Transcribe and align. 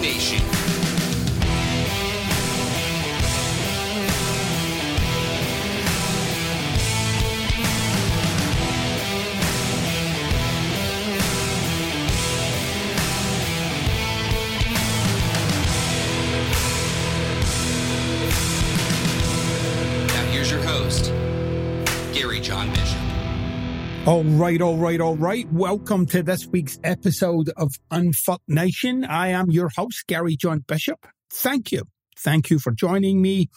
Nation. 0.00 0.40
Now 20.08 20.24
here's 20.30 20.50
your 20.50 20.60
host, 20.62 21.12
Gary 22.12 22.40
John 22.40 22.70
Bishop. 22.70 23.15
All 24.06 24.22
right, 24.22 24.62
all 24.62 24.76
right, 24.76 25.00
all 25.00 25.16
right. 25.16 25.52
Welcome 25.52 26.06
to 26.06 26.22
this 26.22 26.46
week's 26.46 26.78
episode 26.84 27.50
of 27.56 27.72
Unfuck 27.90 28.38
Nation. 28.46 29.04
I 29.04 29.30
am 29.30 29.50
your 29.50 29.68
host, 29.76 30.06
Gary 30.06 30.36
John 30.36 30.60
Bishop. 30.60 31.08
Thank 31.32 31.72
you. 31.72 31.82
Thank 32.16 32.48
you 32.48 32.60
for 32.60 32.70
joining 32.70 33.20
me. 33.20 33.48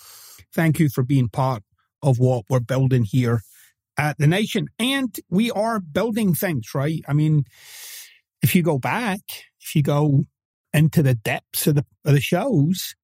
Thank 0.56 0.80
you 0.80 0.90
for 0.90 1.04
being 1.04 1.30
part 1.30 1.62
of 2.02 2.18
what 2.18 2.46
we're 2.50 2.62
building 2.62 3.04
here 3.04 3.42
at 3.96 4.18
the 4.18 4.26
nation. 4.26 4.70
And 4.80 5.16
we 5.30 5.52
are 5.52 5.80
building 5.80 6.34
things, 6.34 6.70
right? 6.74 7.02
I 7.08 7.14
mean, 7.14 7.44
if 8.42 8.56
you 8.56 8.64
go 8.64 8.80
back, 8.80 9.22
if 9.62 9.76
you 9.76 9.84
go 9.84 10.24
into 10.74 11.04
the 11.04 11.14
depths 11.14 11.68
of 11.68 11.76
the, 11.76 11.86
of 12.04 12.14
the 12.14 12.22
shows, 12.22 12.96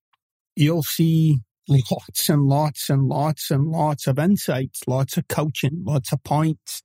you'll 0.56 0.82
see 0.82 1.42
lots 1.68 2.30
and 2.30 2.44
lots 2.44 2.90
and 2.90 3.08
lots 3.08 3.52
and 3.52 3.68
lots 3.68 4.08
of 4.08 4.20
insights, 4.20 4.82
lots 4.88 5.18
of 5.18 5.28
coaching, 5.28 5.84
lots 5.86 6.12
of 6.12 6.24
points. 6.24 6.84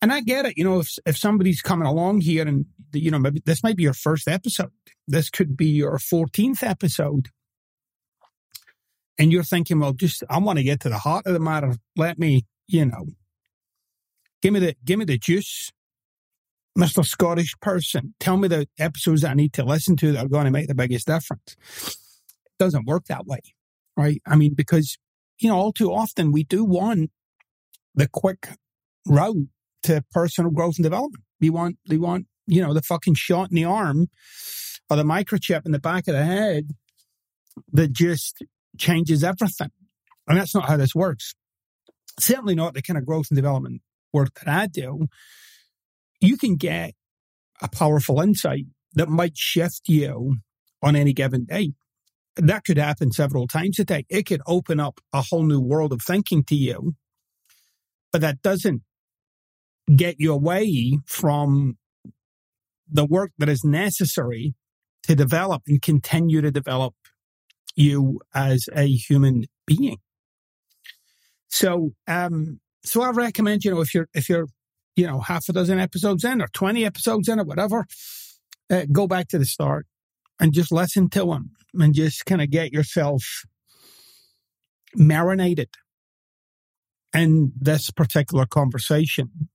And 0.00 0.12
I 0.12 0.20
get 0.20 0.46
it. 0.46 0.56
You 0.56 0.64
know, 0.64 0.80
if, 0.80 0.96
if 1.06 1.16
somebody's 1.16 1.60
coming 1.60 1.86
along 1.86 2.20
here 2.20 2.46
and, 2.46 2.66
you 2.92 3.10
know, 3.10 3.18
maybe 3.18 3.42
this 3.44 3.62
might 3.62 3.76
be 3.76 3.82
your 3.82 3.94
first 3.94 4.28
episode, 4.28 4.70
this 5.06 5.30
could 5.30 5.56
be 5.56 5.66
your 5.66 5.98
14th 5.98 6.62
episode. 6.62 7.28
And 9.18 9.32
you're 9.32 9.42
thinking, 9.42 9.80
well, 9.80 9.92
just, 9.92 10.22
I 10.30 10.38
want 10.38 10.58
to 10.58 10.64
get 10.64 10.80
to 10.80 10.88
the 10.88 10.98
heart 10.98 11.26
of 11.26 11.32
the 11.32 11.40
matter. 11.40 11.74
Let 11.96 12.18
me, 12.18 12.46
you 12.68 12.86
know, 12.86 13.06
give 14.40 14.52
me 14.52 14.60
the, 14.60 14.76
give 14.84 14.98
me 14.98 15.04
the 15.04 15.18
juice. 15.18 15.72
Mr. 16.78 17.04
Scottish 17.04 17.58
person, 17.60 18.14
tell 18.20 18.36
me 18.36 18.46
the 18.46 18.68
episodes 18.78 19.22
that 19.22 19.32
I 19.32 19.34
need 19.34 19.52
to 19.54 19.64
listen 19.64 19.96
to 19.96 20.12
that 20.12 20.26
are 20.26 20.28
going 20.28 20.44
to 20.44 20.52
make 20.52 20.68
the 20.68 20.76
biggest 20.76 21.08
difference. 21.08 21.56
It 21.58 22.58
doesn't 22.60 22.86
work 22.86 23.06
that 23.06 23.26
way, 23.26 23.40
right? 23.98 24.22
I 24.26 24.36
mean, 24.36 24.54
because, 24.54 24.96
you 25.40 25.48
know, 25.48 25.56
all 25.56 25.72
too 25.72 25.92
often 25.92 26.32
we 26.32 26.44
do 26.44 26.64
want 26.64 27.10
the 27.94 28.08
quick 28.08 28.48
route 29.06 29.48
to 29.82 30.04
personal 30.12 30.52
growth 30.52 30.76
and 30.76 30.84
development. 30.84 31.24
We 31.40 31.50
want, 31.50 31.78
we 31.88 31.98
want, 31.98 32.26
you 32.46 32.62
know, 32.62 32.72
the 32.72 32.82
fucking 32.82 33.14
shot 33.14 33.50
in 33.50 33.56
the 33.56 33.64
arm 33.64 34.06
or 34.88 34.96
the 34.96 35.02
microchip 35.02 35.66
in 35.66 35.72
the 35.72 35.80
back 35.80 36.06
of 36.06 36.14
the 36.14 36.24
head 36.24 36.70
that 37.72 37.92
just 37.92 38.42
changes 38.78 39.24
everything. 39.24 39.70
And 40.28 40.38
that's 40.38 40.54
not 40.54 40.68
how 40.68 40.76
this 40.76 40.94
works. 40.94 41.34
Certainly 42.20 42.54
not 42.54 42.74
the 42.74 42.82
kind 42.82 42.96
of 42.98 43.04
growth 43.04 43.26
and 43.30 43.36
development 43.36 43.82
work 44.12 44.30
that 44.34 44.48
I 44.48 44.66
do. 44.66 45.08
You 46.20 46.36
can 46.36 46.56
get 46.56 46.94
a 47.60 47.68
powerful 47.68 48.20
insight 48.20 48.66
that 48.94 49.08
might 49.08 49.36
shift 49.36 49.82
you 49.88 50.36
on 50.82 50.94
any 50.94 51.12
given 51.12 51.44
day. 51.44 51.72
That 52.38 52.64
could 52.64 52.78
happen 52.78 53.10
several 53.10 53.48
times 53.48 53.78
a 53.80 53.84
day. 53.84 54.06
It 54.08 54.26
could 54.26 54.42
open 54.46 54.78
up 54.78 55.00
a 55.12 55.22
whole 55.22 55.42
new 55.42 55.60
world 55.60 55.92
of 55.92 56.02
thinking 56.02 56.44
to 56.44 56.54
you, 56.54 56.94
but 58.12 58.20
that 58.20 58.42
doesn't 58.42 58.82
get 59.94 60.16
you 60.18 60.32
away 60.32 60.98
from 61.04 61.78
the 62.90 63.04
work 63.04 63.32
that 63.38 63.48
is 63.48 63.64
necessary 63.64 64.54
to 65.02 65.16
develop 65.16 65.62
and 65.66 65.82
continue 65.82 66.40
to 66.40 66.50
develop 66.50 66.94
you 67.74 68.20
as 68.34 68.68
a 68.74 68.86
human 68.86 69.44
being. 69.66 69.98
So, 71.48 71.92
um, 72.06 72.60
so 72.84 73.02
I 73.02 73.10
recommend, 73.10 73.64
you 73.64 73.72
know, 73.72 73.80
if 73.80 73.94
you're, 73.94 74.08
if 74.14 74.28
you're, 74.28 74.46
you 74.96 75.06
know, 75.06 75.20
half 75.20 75.48
a 75.48 75.52
dozen 75.52 75.78
episodes 75.80 76.24
in 76.24 76.40
or 76.40 76.48
20 76.48 76.84
episodes 76.84 77.28
in 77.28 77.40
or 77.40 77.44
whatever, 77.44 77.86
uh, 78.70 78.84
go 78.92 79.06
back 79.06 79.28
to 79.28 79.38
the 79.38 79.46
start 79.46 79.86
and 80.40 80.52
just 80.52 80.72
listen 80.72 81.08
to 81.10 81.26
them 81.26 81.50
and 81.74 81.94
just 81.94 82.26
kind 82.26 82.42
of 82.42 82.50
get 82.50 82.72
yourself 82.72 83.44
marinated 84.94 85.68
in 87.14 87.52
this 87.58 87.90
particular 87.90 88.46
conversation 88.46 89.48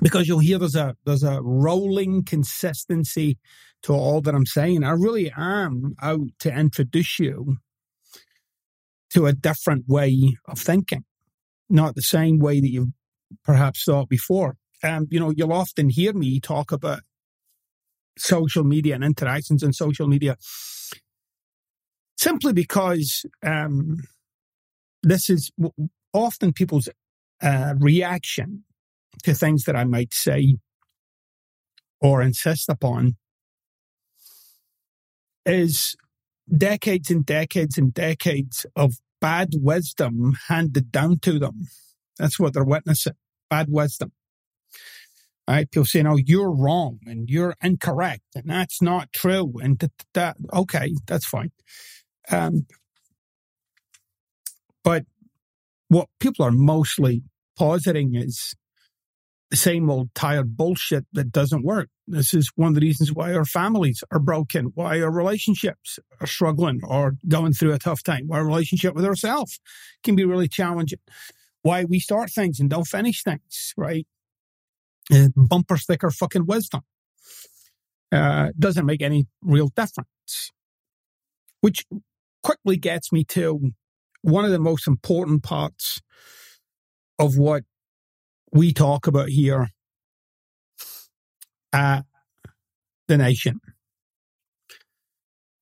because 0.00 0.28
you'll 0.28 0.38
hear 0.38 0.58
there's 0.58 0.76
a 0.76 0.96
there's 1.04 1.22
a 1.22 1.40
rolling 1.42 2.24
consistency 2.24 3.38
to 3.82 3.92
all 3.92 4.20
that 4.20 4.34
I'm 4.34 4.46
saying. 4.46 4.84
I 4.84 4.90
really 4.90 5.32
am 5.36 5.94
out 6.02 6.28
to 6.40 6.52
introduce 6.52 7.18
you 7.18 7.56
to 9.10 9.26
a 9.26 9.32
different 9.32 9.88
way 9.88 10.36
of 10.46 10.58
thinking, 10.58 11.04
not 11.68 11.94
the 11.94 12.02
same 12.02 12.38
way 12.38 12.60
that 12.60 12.70
you've 12.70 12.92
perhaps 13.44 13.84
thought 13.84 14.08
before. 14.08 14.56
Um, 14.82 15.06
you 15.10 15.20
know, 15.20 15.32
you'll 15.34 15.52
often 15.52 15.90
hear 15.90 16.12
me 16.12 16.40
talk 16.40 16.72
about 16.72 17.00
social 18.20 18.64
media 18.64 18.94
and 18.94 19.04
interactions 19.04 19.62
on 19.62 19.72
social 19.72 20.06
media 20.06 20.36
simply 22.18 22.52
because 22.52 23.24
um, 23.44 23.96
this 25.02 25.30
is 25.30 25.50
often 26.12 26.52
people's 26.52 26.88
uh, 27.42 27.74
reaction 27.78 28.64
to 29.22 29.34
things 29.34 29.64
that 29.64 29.76
I 29.76 29.84
might 29.84 30.12
say 30.12 30.56
or 32.00 32.22
insist 32.22 32.68
upon 32.68 33.16
is 35.46 35.96
decades 36.54 37.10
and 37.10 37.24
decades 37.24 37.78
and 37.78 37.92
decades 37.92 38.66
of 38.76 38.94
bad 39.20 39.50
wisdom 39.54 40.36
handed 40.48 40.92
down 40.92 41.18
to 41.20 41.38
them. 41.38 41.68
That's 42.18 42.38
what 42.38 42.52
they're 42.52 42.64
witnessing 42.64 43.14
bad 43.50 43.66
wisdom. 43.68 44.12
Right? 45.50 45.68
People 45.68 45.84
saying, 45.84 46.06
oh, 46.06 46.16
you're 46.16 46.52
wrong 46.52 47.00
and 47.06 47.28
you're 47.28 47.56
incorrect 47.60 48.22
and 48.36 48.48
that's 48.48 48.80
not 48.80 49.12
true. 49.12 49.52
And 49.60 49.82
that, 50.14 50.36
okay, 50.52 50.94
that's 51.08 51.26
fine. 51.26 51.50
Um, 52.30 52.66
but 54.84 55.06
what 55.88 56.08
people 56.20 56.46
are 56.46 56.52
mostly 56.52 57.24
positing 57.58 58.14
is 58.14 58.54
the 59.50 59.56
same 59.56 59.90
old 59.90 60.14
tired 60.14 60.56
bullshit 60.56 61.04
that 61.14 61.32
doesn't 61.32 61.64
work. 61.64 61.88
This 62.06 62.32
is 62.32 62.52
one 62.54 62.68
of 62.68 62.74
the 62.76 62.82
reasons 62.82 63.12
why 63.12 63.34
our 63.34 63.44
families 63.44 64.04
are 64.12 64.20
broken, 64.20 64.66
why 64.76 65.00
our 65.00 65.10
relationships 65.10 65.98
are 66.20 66.28
struggling 66.28 66.80
or 66.84 67.16
going 67.26 67.54
through 67.54 67.72
a 67.72 67.78
tough 67.78 68.04
time, 68.04 68.28
why 68.28 68.38
our 68.38 68.46
relationship 68.46 68.94
with 68.94 69.04
ourselves 69.04 69.58
can 70.04 70.14
be 70.14 70.24
really 70.24 70.46
challenging, 70.46 71.00
why 71.62 71.84
we 71.84 71.98
start 71.98 72.30
things 72.30 72.60
and 72.60 72.70
don't 72.70 72.86
finish 72.86 73.24
things, 73.24 73.74
right? 73.76 74.06
Bumper 75.36 75.76
sticker 75.76 76.10
fucking 76.10 76.46
wisdom. 76.46 76.82
Uh, 78.12 78.48
doesn't 78.58 78.86
make 78.86 79.02
any 79.02 79.26
real 79.42 79.68
difference. 79.68 80.50
Which 81.60 81.84
quickly 82.42 82.76
gets 82.76 83.12
me 83.12 83.24
to 83.24 83.72
one 84.22 84.44
of 84.44 84.50
the 84.50 84.58
most 84.58 84.86
important 84.86 85.42
parts 85.42 86.00
of 87.18 87.36
what 87.36 87.64
we 88.52 88.72
talk 88.72 89.06
about 89.06 89.28
here 89.28 89.68
at 91.72 92.04
the 93.08 93.18
nation. 93.18 93.60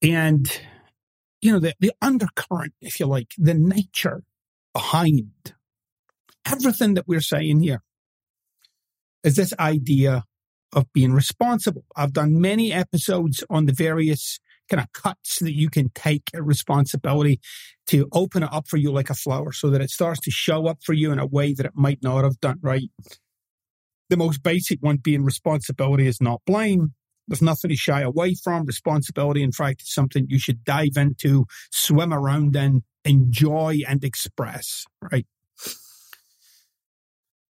And, 0.02 0.48
you 1.42 1.52
know, 1.52 1.58
the, 1.58 1.74
the 1.80 1.92
undercurrent, 2.00 2.74
if 2.80 3.00
you 3.00 3.06
like, 3.06 3.32
the 3.36 3.54
nature 3.54 4.22
behind 4.72 5.54
everything 6.46 6.94
that 6.94 7.08
we're 7.08 7.20
saying 7.20 7.60
here 7.60 7.82
is 9.24 9.36
this 9.36 9.52
idea 9.58 10.24
of 10.72 10.92
being 10.92 11.12
responsible. 11.12 11.84
I've 11.96 12.12
done 12.12 12.40
many 12.40 12.72
episodes 12.72 13.42
on 13.48 13.66
the 13.66 13.72
various 13.72 14.38
kind 14.68 14.80
of 14.82 14.92
cuts 14.92 15.38
that 15.40 15.54
you 15.54 15.70
can 15.70 15.90
take 15.94 16.24
a 16.34 16.42
responsibility 16.42 17.40
to 17.86 18.06
open 18.12 18.42
it 18.42 18.52
up 18.52 18.68
for 18.68 18.76
you 18.76 18.92
like 18.92 19.10
a 19.10 19.14
flower 19.14 19.52
so 19.52 19.70
that 19.70 19.80
it 19.80 19.90
starts 19.90 20.20
to 20.20 20.30
show 20.30 20.66
up 20.66 20.78
for 20.84 20.92
you 20.92 21.10
in 21.10 21.18
a 21.18 21.26
way 21.26 21.54
that 21.54 21.66
it 21.66 21.72
might 21.74 22.02
not 22.02 22.24
have 22.24 22.38
done 22.40 22.58
right. 22.60 22.90
The 24.10 24.16
most 24.16 24.42
basic 24.42 24.78
one 24.82 24.98
being 24.98 25.24
responsibility 25.24 26.06
is 26.06 26.20
not 26.20 26.42
blame. 26.46 26.94
There's 27.26 27.42
nothing 27.42 27.70
to 27.70 27.76
shy 27.76 28.00
away 28.00 28.34
from. 28.34 28.64
Responsibility, 28.64 29.42
in 29.42 29.52
fact, 29.52 29.82
is 29.82 29.92
something 29.92 30.26
you 30.28 30.38
should 30.38 30.64
dive 30.64 30.96
into, 30.96 31.46
swim 31.70 32.12
around 32.12 32.56
in, 32.56 32.82
enjoy 33.04 33.80
and 33.86 34.02
express, 34.02 34.84
right? 35.12 35.26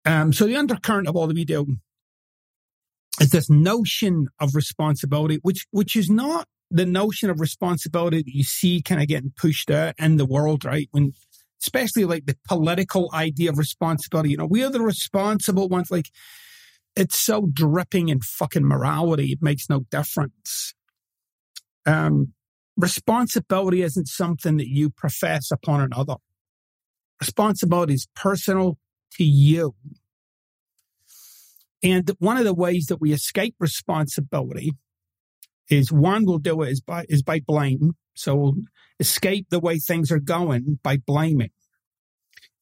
Um, 0.05 0.33
so 0.33 0.45
the 0.45 0.55
undercurrent 0.55 1.07
of 1.07 1.15
all 1.15 1.27
the 1.27 1.33
video 1.33 1.65
is 3.19 3.31
this 3.31 3.49
notion 3.49 4.27
of 4.39 4.55
responsibility, 4.55 5.39
which 5.41 5.65
which 5.71 5.95
is 5.95 6.09
not 6.09 6.47
the 6.69 6.85
notion 6.85 7.29
of 7.29 7.39
responsibility 7.39 8.17
that 8.17 8.33
you 8.33 8.43
see 8.43 8.81
kind 8.81 9.01
of 9.01 9.07
getting 9.07 9.33
pushed 9.37 9.71
out 9.71 9.95
in 9.97 10.17
the 10.17 10.25
world, 10.25 10.65
right? 10.65 10.87
When 10.91 11.13
especially 11.61 12.05
like 12.05 12.25
the 12.25 12.37
political 12.47 13.09
idea 13.13 13.49
of 13.49 13.57
responsibility, 13.57 14.31
you 14.31 14.37
know, 14.37 14.45
we 14.45 14.63
are 14.63 14.69
the 14.69 14.81
responsible 14.81 15.69
ones. 15.69 15.89
Like 15.89 16.09
it's 16.95 17.19
so 17.19 17.47
dripping 17.51 18.09
in 18.09 18.21
fucking 18.21 18.65
morality, 18.65 19.31
it 19.31 19.41
makes 19.41 19.69
no 19.69 19.81
difference. 19.91 20.73
Um, 21.85 22.33
responsibility 22.77 23.81
isn't 23.81 24.07
something 24.07 24.57
that 24.57 24.67
you 24.67 24.89
profess 24.89 25.51
upon 25.51 25.81
another. 25.81 26.15
Responsibility 27.21 27.93
is 27.93 28.07
personal 28.15 28.77
to 29.17 29.23
you. 29.23 29.75
And 31.83 32.09
one 32.19 32.37
of 32.37 32.45
the 32.45 32.53
ways 32.53 32.87
that 32.87 33.01
we 33.01 33.13
escape 33.13 33.55
responsibility 33.59 34.71
is 35.69 35.91
one 35.91 36.25
we'll 36.25 36.39
do 36.39 36.61
it 36.61 36.69
is 36.69 36.81
by 36.81 37.05
is 37.09 37.21
by 37.21 37.39
blame. 37.39 37.93
So 38.15 38.35
we'll 38.35 38.55
escape 38.99 39.47
the 39.49 39.59
way 39.59 39.77
things 39.77 40.11
are 40.11 40.19
going 40.19 40.79
by 40.83 40.97
blaming. 40.97 41.51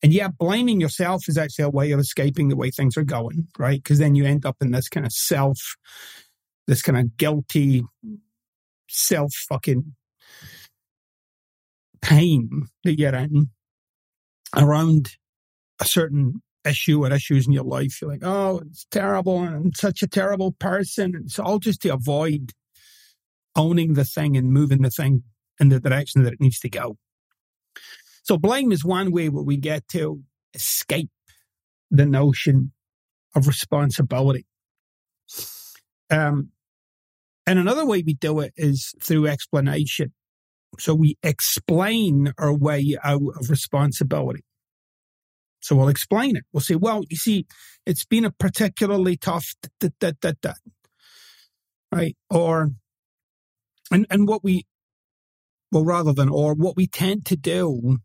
And 0.02 0.12
yeah, 0.12 0.28
blaming 0.28 0.82
yourself 0.82 1.24
is 1.30 1.38
actually 1.38 1.64
a 1.64 1.70
way 1.70 1.92
of 1.92 2.00
escaping 2.00 2.50
the 2.50 2.58
way 2.58 2.72
things 2.72 2.98
are 2.98 3.06
going, 3.06 3.48
right? 3.58 3.82
Because 3.82 4.00
then 4.00 4.16
you 4.16 4.26
end 4.26 4.46
up 4.46 4.58
in 4.60 4.72
this 4.72 4.90
kind 4.90 5.06
of 5.06 5.14
self, 5.14 5.58
this 6.68 6.82
kind 6.82 6.98
of 6.98 7.16
guilty, 7.16 7.84
self 8.90 9.32
fucking 9.34 9.96
pain 12.02 12.68
that 12.84 13.00
you're 13.00 13.16
in 13.16 13.50
around 14.58 15.16
a 15.84 15.86
certain 15.86 16.42
issue 16.66 17.04
or 17.04 17.12
issues 17.12 17.46
in 17.46 17.52
your 17.52 17.66
life. 17.66 18.02
You're 18.02 18.12
like, 18.12 18.24
oh, 18.24 18.62
it's 18.66 18.86
terrible 18.90 19.42
and 19.42 19.56
I'm 19.56 19.74
such 19.74 20.02
a 20.02 20.08
terrible 20.08 20.54
person. 20.54 21.14
It's 21.26 21.38
all 21.38 21.60
just 21.60 21.82
to 21.82 21.90
avoid 21.90 22.54
owning 23.56 23.94
the 23.94 24.06
thing 24.06 24.38
and 24.38 24.52
moving 24.52 24.82
the 24.82 24.90
thing 24.90 25.24
in 25.60 25.70
the 25.70 25.80
direction 25.80 26.24
that 26.24 26.34
it 26.34 26.42
needs 26.42 26.60
to 26.60 26.70
go. 26.70 26.98
So 28.24 28.38
blame 28.38 28.72
is 28.72 28.86
one 28.86 29.12
way 29.12 29.28
where 29.28 29.44
we 29.44 29.58
get 29.58 29.88
to 29.90 30.22
escape 30.54 31.10
the 31.92 32.06
notion 32.06 32.72
of 33.36 33.46
responsibility. 33.46 34.46
Um, 36.10 36.50
and 37.46 37.60
another 37.60 37.86
way 37.86 38.04
we 38.06 38.14
do 38.14 38.40
it 38.40 38.54
is 38.56 38.94
through 39.02 39.28
explanation. 39.28 40.14
So 40.80 40.96
we 40.96 41.18
explain 41.22 42.32
our 42.38 42.56
way 42.56 42.98
out 43.04 43.22
of 43.40 43.50
responsibility. 43.50 44.46
So 45.64 45.78
we'll 45.78 45.88
explain 45.88 46.36
it. 46.36 46.44
We'll 46.52 46.60
say, 46.60 46.76
well, 46.76 47.04
you 47.10 47.16
see, 47.16 47.46
it's 47.86 48.04
been 48.04 48.26
a 48.26 48.32
particularly 48.32 49.16
tough, 49.16 49.56
that, 49.80 49.98
that, 50.02 50.20
that, 50.20 50.42
that, 50.42 50.58
right? 51.90 52.18
Or, 52.30 52.72
and, 53.90 54.06
and 54.10 54.28
what 54.28 54.44
we, 54.44 54.66
well, 55.72 55.86
rather 55.86 56.12
than, 56.12 56.28
or 56.28 56.54
what 56.54 56.76
we 56.76 56.86
tend 56.86 57.26
to 57.28 57.38
do 57.38 58.00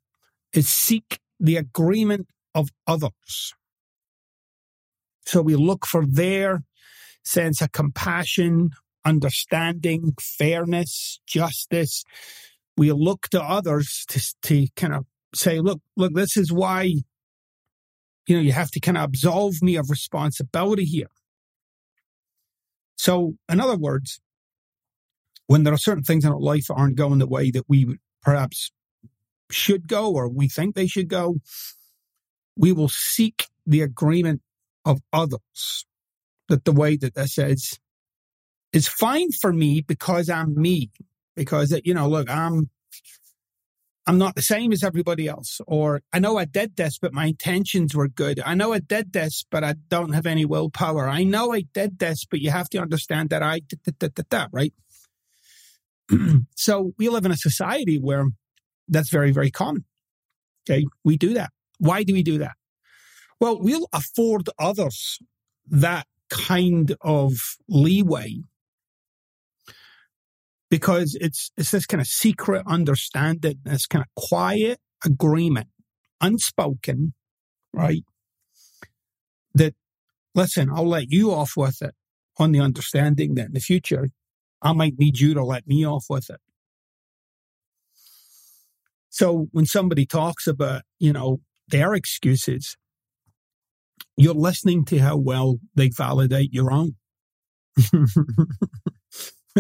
is 0.53 0.69
seek 0.69 1.19
the 1.41 1.57
agreement 1.57 2.29
of 2.55 2.69
others. 2.87 3.55
So 5.27 5.43
we 5.43 5.57
look 5.57 5.85
for 5.85 6.07
their 6.07 6.63
sense 7.25 7.61
of 7.61 7.73
compassion, 7.73 8.71
understanding, 9.05 10.15
fairness, 10.21 11.19
justice. 11.27 12.05
We 12.77 12.93
look 12.93 13.29
to 13.31 13.43
others 13.43 14.05
to, 14.11 14.35
to 14.43 14.67
kind 14.77 14.95
of 14.95 15.07
say, 15.35 15.59
look, 15.59 15.81
look, 15.97 16.15
this 16.15 16.37
is 16.37 16.53
why 16.53 16.93
you 18.29 18.37
know, 18.37 18.43
you 18.43 18.53
have 18.53 18.71
to 18.73 18.81
kind 18.81 18.99
of 18.99 19.05
absolve 19.05 19.63
me 19.63 19.77
of 19.77 19.89
responsibility 19.89 20.85
here. 20.85 21.11
So, 22.97 23.37
in 23.49 23.59
other 23.59 23.77
words, 23.77 24.21
when 25.47 25.65
there 25.65 25.73
are 25.73 25.79
certain 25.79 26.05
things 26.05 26.27
in 26.27 26.33
our 26.33 26.39
life 26.39 26.67
that 26.69 26.75
aren't 26.75 26.97
going 26.97 27.19
the 27.21 27.27
way 27.27 27.51
that 27.51 27.65
we 27.69 27.97
perhaps 28.23 28.71
should 29.51 29.89
go 29.89 30.13
or 30.13 30.29
we 30.29 30.47
think 30.47 30.75
they 30.75 30.87
should 30.87 31.09
go, 31.09 31.37
we 32.55 32.71
will 32.71 32.91
seek 32.91 33.47
the 33.67 33.81
agreement 33.81 34.43
of 34.85 35.01
others 35.11 35.87
that 36.49 36.67
the 36.67 36.73
way 36.73 36.97
that 36.97 37.15
this 37.15 37.39
is 37.39 37.79
is 38.75 38.89
fine 38.89 39.33
for 39.33 39.55
me 39.55 39.81
because 39.81 40.29
I'm 40.29 40.55
me. 40.55 40.91
Because 41.35 41.81
you 41.83 41.95
know, 41.95 42.09
look, 42.09 42.29
I'm 42.29 42.69
I'm 44.09 44.17
not 44.17 44.35
the 44.37 44.43
same 44.43 44.73
as 44.73 44.83
everybody 44.83 45.29
else. 45.29 45.61
Or 45.67 46.01
I 46.15 46.19
know 46.19 46.39
I 46.39 46.47
did 46.47 46.77
this, 46.77 46.99
but 46.99 47.13
my 47.13 47.27
intentions 47.27 47.95
were 47.95 48.09
good. 48.09 48.41
I 48.45 48.55
know 48.55 48.73
I 48.73 48.79
did 48.79 49.13
this, 49.13 49.45
but 49.51 49.63
I 49.63 49.75
don't 49.91 50.15
have 50.15 50.25
any 50.25 50.47
willpower. 50.47 51.07
I 51.07 51.25
know 51.25 51.53
I 51.53 51.65
did 51.75 51.99
this, 51.99 52.25
but 52.25 52.41
you 52.41 52.51
have 52.51 52.71
to 52.71 52.79
understand 52.79 53.29
that 53.31 53.43
I 53.43 53.61
did, 53.61 54.27
that, 54.31 54.49
right? 54.51 54.73
so 56.57 56.93
we 56.97 57.11
live 57.11 57.27
in 57.27 57.33
a 57.33 57.37
society 57.37 57.99
where 57.99 58.25
that's 58.89 59.11
very, 59.11 59.31
very 59.31 59.51
common. 59.51 59.85
Okay. 60.69 60.87
We 61.05 61.19
do 61.19 61.35
that. 61.35 61.51
Why 61.79 62.03
do 62.03 62.15
we 62.15 62.23
do 62.23 62.39
that? 62.39 62.57
Well, 63.39 63.61
we'll 63.61 63.89
afford 63.93 64.49
others 64.59 65.19
that 65.67 66.07
kind 66.31 66.97
of 67.03 67.35
leeway 67.69 68.39
because 70.71 71.17
it's 71.21 71.51
it's 71.57 71.71
this 71.71 71.87
kind 71.87 72.01
of 72.01 72.07
secret 72.07 72.63
understanding, 72.67 73.59
this 73.65 73.87
kind 73.87 74.05
of 74.05 74.23
quiet 74.23 74.79
agreement, 75.05 75.69
unspoken, 76.21 77.15
right? 77.73 78.05
That 79.55 79.75
listen, 80.35 80.71
I'll 80.71 80.89
let 80.89 81.11
you 81.11 81.33
off 81.33 81.53
with 81.57 81.83
it 81.83 81.95
on 82.39 82.53
the 82.53 82.61
understanding 82.61 83.35
that 83.35 83.47
in 83.47 83.55
the 83.55 83.61
future 83.61 84.11
I 84.63 84.73
might 84.73 84.99
need 84.99 85.21
you 85.21 85.35
to 85.35 85.45
let 85.45 85.67
me 85.67 85.87
off 85.87 86.07
with 86.09 86.31
it. 86.31 86.41
So 89.09 89.49
when 89.53 89.67
somebody 89.67 90.07
talks 90.07 90.47
about, 90.47 90.83
you 90.99 91.13
know, 91.13 91.41
their 91.69 91.95
excuses, 91.95 92.77
you're 94.17 94.35
listening 94.35 94.85
to 94.87 94.99
how 94.99 95.17
well 95.17 95.59
they 95.75 95.89
validate 95.89 96.53
your 96.53 96.73
own. 96.73 96.97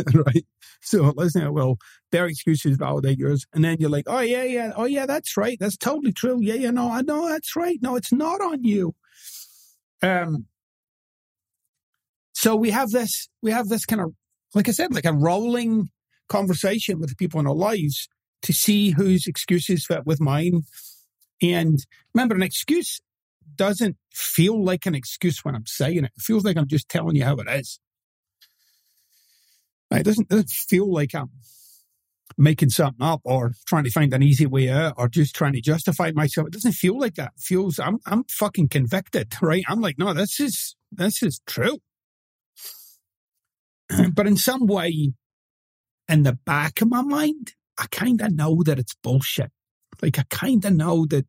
right? 0.14 0.47
So 0.81 1.12
listen, 1.17 1.52
well, 1.52 1.78
their 2.12 2.26
excuses 2.26 2.76
validate 2.76 3.19
yours. 3.19 3.47
And 3.52 3.64
then 3.64 3.76
you're 3.81 3.90
like, 3.90 4.05
oh, 4.07 4.21
yeah, 4.21 4.45
yeah. 4.45 4.73
Oh, 4.76 4.85
yeah, 4.85 5.07
that's 5.07 5.37
right. 5.37 5.57
That's 5.61 5.76
totally 5.76 6.12
true. 6.12 6.38
Yeah, 6.40 6.55
yeah, 6.55 6.71
no, 6.71 6.90
I 6.90 7.02
know 7.02 7.28
that's 7.28 7.57
right. 7.57 7.78
No, 7.83 7.97
it's 7.97 8.12
not 8.12 8.40
on 8.40 8.64
you. 8.64 8.95
Um, 10.02 10.47
so 12.33 12.55
we 12.55 12.71
have 12.71 12.90
this, 12.90 13.28
we 13.43 13.50
have 13.50 13.69
this 13.69 13.85
kind 13.85 14.00
of, 14.00 14.12
like 14.55 14.69
I 14.69 14.73
said, 14.73 14.95
like 14.95 15.05
a 15.05 15.12
rolling 15.12 15.90
conversation 16.28 17.00
with 17.00 17.11
the 17.11 17.17
people 17.17 17.40
in 17.40 17.47
our 17.47 17.55
lives 17.55 18.09
to 18.43 18.52
see 18.52 18.90
whose 18.90 19.26
excuses 19.26 19.85
fit 19.87 20.07
with 20.07 20.21
mine. 20.21 20.62
And 21.43 21.78
remember, 22.14 22.35
an 22.35 22.43
excuse 22.43 23.00
doesn't 23.57 23.97
feel 24.12 24.62
like 24.62 24.87
an 24.87 24.95
excuse 24.95 25.45
when 25.45 25.55
I'm 25.55 25.67
saying 25.67 26.05
it. 26.05 26.12
It 26.17 26.23
feels 26.23 26.45
like 26.45 26.57
I'm 26.57 26.69
just 26.69 26.88
telling 26.88 27.17
you 27.17 27.25
how 27.25 27.35
it 27.37 27.49
is. 27.49 27.81
It 29.90 30.04
doesn't, 30.04 30.28
doesn't 30.28 30.50
feel 30.50 30.92
like 30.92 31.14
I'm 31.14 31.30
making 32.37 32.71
something 32.71 33.04
up 33.04 33.21
or 33.25 33.52
trying 33.66 33.85
to 33.85 33.90
find 33.90 34.12
an 34.12 34.23
easy 34.23 34.47
way 34.47 34.68
out 34.68 34.95
or 34.97 35.09
just 35.09 35.35
trying 35.35 35.54
to 35.54 35.61
justify 35.61 36.12
myself. 36.12 36.49
It 36.49 36.52
doesn't 36.52 36.73
feel 36.73 36.99
like 36.99 37.14
that. 37.14 37.33
It 37.37 37.42
feels 37.42 37.78
I'm 37.78 37.99
I'm 38.07 38.25
fucking 38.25 38.68
convicted, 38.68 39.35
right? 39.42 39.64
I'm 39.68 39.80
like, 39.80 39.99
no, 39.99 40.12
this 40.12 40.40
is 40.40 40.76
this 40.92 41.23
is 41.23 41.40
true. 41.47 41.78
but 44.14 44.26
in 44.26 44.37
some 44.37 44.66
way, 44.66 45.12
in 46.09 46.23
the 46.23 46.38
back 46.45 46.80
of 46.80 46.88
my 46.88 47.02
mind, 47.02 47.54
I 47.78 47.87
kind 47.90 48.21
of 48.21 48.33
know 48.33 48.62
that 48.64 48.78
it's 48.78 48.95
bullshit. 49.02 49.50
Like 50.02 50.18
I 50.18 50.25
kind 50.30 50.64
of 50.64 50.75
know 50.75 51.07
that. 51.07 51.26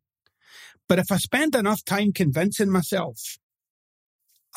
But 0.88 0.98
if 0.98 1.12
I 1.12 1.18
spend 1.18 1.54
enough 1.54 1.84
time 1.84 2.12
convincing 2.12 2.70
myself, 2.70 3.38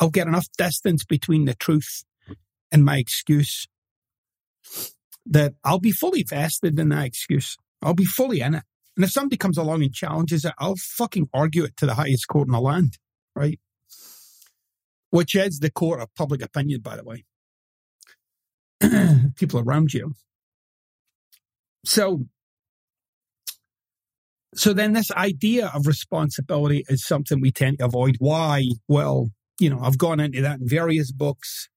I'll 0.00 0.10
get 0.10 0.26
enough 0.26 0.48
distance 0.58 1.04
between 1.04 1.44
the 1.44 1.54
truth 1.54 2.04
and 2.72 2.84
my 2.84 2.98
excuse 2.98 3.68
that 5.26 5.54
I'll 5.64 5.80
be 5.80 5.92
fully 5.92 6.22
vested 6.22 6.78
in 6.78 6.90
that 6.90 7.06
excuse. 7.06 7.56
I'll 7.82 7.94
be 7.94 8.04
fully 8.04 8.40
in 8.40 8.54
it. 8.54 8.62
And 8.96 9.04
if 9.04 9.10
somebody 9.10 9.36
comes 9.36 9.58
along 9.58 9.82
and 9.82 9.92
challenges 9.92 10.44
it, 10.44 10.52
I'll 10.58 10.76
fucking 10.76 11.28
argue 11.34 11.64
it 11.64 11.76
to 11.78 11.86
the 11.86 11.94
highest 11.94 12.28
court 12.28 12.48
in 12.48 12.52
the 12.52 12.60
land, 12.60 12.98
right? 13.34 13.58
Which 15.10 15.34
is 15.34 15.58
the 15.58 15.70
court 15.70 16.00
of 16.00 16.14
public 16.14 16.42
opinion, 16.42 16.80
by 16.80 16.96
the 16.96 17.04
way. 17.04 17.24
People 19.36 19.60
around 19.60 19.92
you. 19.94 20.14
So, 21.84 22.24
so 24.54 24.72
then 24.72 24.92
this 24.92 25.10
idea 25.12 25.70
of 25.74 25.86
responsibility 25.86 26.84
is 26.88 27.04
something 27.04 27.40
we 27.40 27.50
tend 27.50 27.78
to 27.78 27.86
avoid. 27.86 28.16
Why? 28.18 28.64
Well, 28.88 29.30
you 29.58 29.70
know, 29.70 29.80
I've 29.80 29.98
gone 29.98 30.20
into 30.20 30.40
that 30.42 30.60
in 30.60 30.68
various 30.68 31.12
books. 31.12 31.68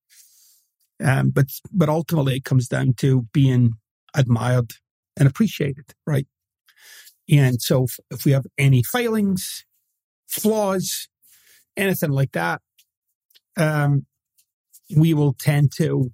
Um, 1.04 1.30
but 1.30 1.48
but 1.72 1.90
ultimately 1.90 2.38
it 2.38 2.44
comes 2.44 2.68
down 2.68 2.94
to 2.98 3.28
being 3.34 3.74
admired 4.16 4.72
and 5.18 5.28
appreciated, 5.28 5.94
right? 6.06 6.28
And 7.30 7.62
so 7.62 7.84
if, 7.84 8.00
if 8.10 8.26
we 8.26 8.32
have 8.32 8.46
any 8.58 8.84
failings, 8.84 9.66
flaws, 10.28 11.08
anything 11.76 12.12
like 12.12 12.32
that, 12.32 12.62
um, 13.58 14.06
we 14.96 15.14
will 15.14 15.34
tend 15.34 15.72
to 15.78 16.12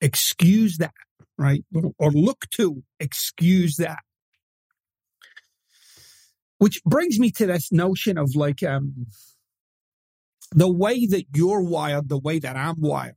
excuse 0.00 0.78
that, 0.78 0.94
right? 1.38 1.64
Or 1.98 2.10
look 2.10 2.46
to 2.56 2.82
excuse 2.98 3.76
that. 3.76 4.00
Which 6.58 6.82
brings 6.84 7.18
me 7.18 7.30
to 7.32 7.46
this 7.46 7.70
notion 7.72 8.16
of 8.16 8.34
like 8.34 8.62
um, 8.62 9.06
the 10.52 10.70
way 10.70 11.06
that 11.06 11.24
you're 11.34 11.62
wired, 11.62 12.08
the 12.08 12.18
way 12.18 12.38
that 12.38 12.56
I'm 12.56 12.80
wired, 12.80 13.16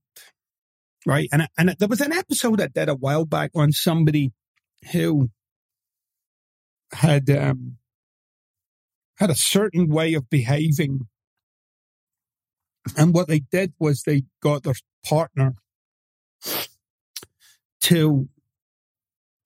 right? 1.07 1.29
And 1.31 1.47
and 1.57 1.73
there 1.79 1.87
was 1.87 2.01
an 2.01 2.11
episode 2.11 2.61
I 2.61 2.67
did 2.67 2.89
a 2.89 2.95
while 2.95 3.25
back 3.25 3.51
on 3.55 3.71
somebody 3.71 4.33
who 4.91 5.29
had 6.91 7.29
um, 7.29 7.77
had 9.15 9.29
a 9.29 9.35
certain 9.35 9.87
way 9.87 10.13
of 10.13 10.29
behaving, 10.29 11.07
and 12.97 13.13
what 13.13 13.29
they 13.29 13.39
did 13.39 13.73
was 13.79 14.03
they 14.03 14.23
got 14.43 14.63
their 14.63 14.75
partner 15.05 15.55
to 17.81 18.27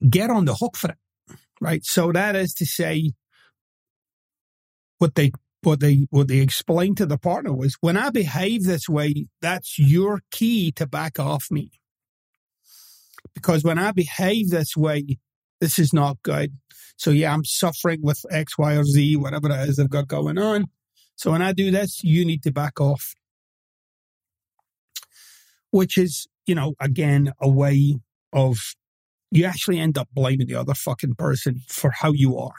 get 0.09 0.31
on 0.31 0.45
the 0.45 0.55
hook 0.55 0.75
for 0.75 0.89
it, 0.89 1.37
right? 1.61 1.85
So 1.85 2.11
that 2.11 2.35
is 2.35 2.55
to 2.55 2.65
say, 2.65 3.11
what 4.97 5.13
they 5.13 5.31
what 5.63 5.79
they 5.79 6.07
what 6.09 6.27
they 6.27 6.39
explained 6.39 6.97
to 6.97 7.05
the 7.05 7.17
partner 7.17 7.53
was 7.53 7.77
when 7.81 7.97
I 7.97 8.09
behave 8.09 8.63
this 8.63 8.89
way, 8.89 9.27
that's 9.41 9.77
your 9.77 10.21
key 10.31 10.71
to 10.73 10.87
back 10.87 11.19
off 11.19 11.45
me. 11.51 11.71
Because 13.33 13.63
when 13.63 13.77
I 13.77 13.91
behave 13.91 14.49
this 14.49 14.75
way, 14.75 15.19
this 15.59 15.79
is 15.79 15.93
not 15.93 16.21
good. 16.23 16.57
So 16.97 17.11
yeah, 17.11 17.33
I'm 17.33 17.45
suffering 17.45 17.99
with 18.01 18.25
X, 18.31 18.57
Y, 18.57 18.75
or 18.75 18.83
Z, 18.83 19.15
whatever 19.15 19.49
it 19.49 19.69
is 19.69 19.79
I've 19.79 19.89
got 19.89 20.07
going 20.07 20.37
on. 20.37 20.65
So 21.15 21.31
when 21.31 21.41
I 21.41 21.53
do 21.53 21.71
this, 21.71 22.03
you 22.03 22.25
need 22.25 22.43
to 22.43 22.51
back 22.51 22.81
off. 22.81 23.13
Which 25.69 25.97
is, 25.97 26.27
you 26.45 26.55
know, 26.55 26.73
again, 26.79 27.31
a 27.39 27.49
way 27.49 27.95
of 28.33 28.57
you 29.31 29.45
actually 29.45 29.79
end 29.79 29.97
up 29.97 30.09
blaming 30.13 30.47
the 30.47 30.55
other 30.55 30.73
fucking 30.73 31.15
person 31.15 31.61
for 31.67 31.91
how 31.91 32.11
you 32.11 32.37
are. 32.37 32.53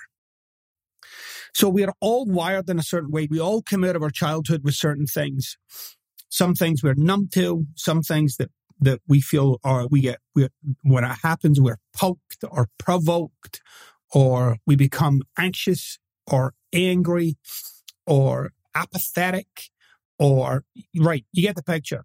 So 1.55 1.69
we 1.69 1.85
are 1.85 1.95
all 2.01 2.27
wired 2.27 2.69
in 2.69 2.79
a 2.79 2.83
certain 2.83 3.11
way. 3.11 3.29
We 3.31 3.41
all 3.41 3.63
come 3.63 3.85
out 3.85 3.97
of 3.97 4.03
our 4.03 4.11
childhood 4.11 4.63
with 4.65 4.75
certain 4.75 5.07
things. 5.07 5.57
Some 6.29 6.55
things 6.55 6.83
we're 6.83 6.95
numb 6.95 7.29
to, 7.35 7.67
some 7.77 8.03
things 8.03 8.37
that 8.37 8.51
that 8.83 9.01
we 9.07 9.21
feel 9.21 9.59
or 9.65 9.87
we 9.89 10.01
get 10.01 10.19
we, 10.35 10.49
when 10.83 11.05
it 11.05 11.19
happens 11.23 11.61
we're 11.61 11.79
poked 11.95 12.45
or 12.51 12.69
provoked 12.79 13.61
or 14.13 14.57
we 14.67 14.77
become 14.77 15.23
anxious 15.39 15.99
or 16.31 16.53
angry 16.73 17.37
or 18.07 18.51
apathetic 18.75 19.71
or 20.19 20.65
right 20.99 21.25
you 21.33 21.43
get 21.43 21.55
the 21.55 21.63
picture 21.63 22.05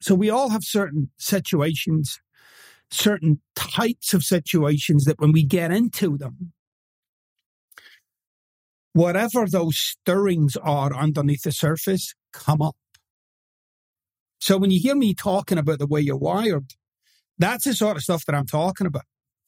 so 0.00 0.14
we 0.14 0.30
all 0.30 0.48
have 0.48 0.64
certain 0.64 1.10
situations 1.18 2.20
certain 2.90 3.40
types 3.54 4.14
of 4.14 4.22
situations 4.22 5.04
that 5.04 5.20
when 5.20 5.32
we 5.32 5.44
get 5.44 5.70
into 5.70 6.16
them 6.16 6.52
whatever 8.92 9.46
those 9.46 9.76
stirrings 9.76 10.56
are 10.56 10.94
underneath 10.94 11.42
the 11.42 11.52
surface 11.52 12.14
come 12.32 12.62
up. 12.62 12.76
So 14.40 14.58
when 14.58 14.70
you 14.70 14.80
hear 14.80 14.96
me 14.96 15.14
talking 15.14 15.58
about 15.58 15.78
the 15.78 15.86
way 15.86 16.00
you're 16.00 16.16
wired, 16.16 16.74
that's 17.38 17.64
the 17.64 17.74
sort 17.74 17.96
of 17.96 18.02
stuff 18.02 18.24
that 18.26 18.34
I'm 18.34 18.46
talking 18.46 18.86
about. 18.86 19.04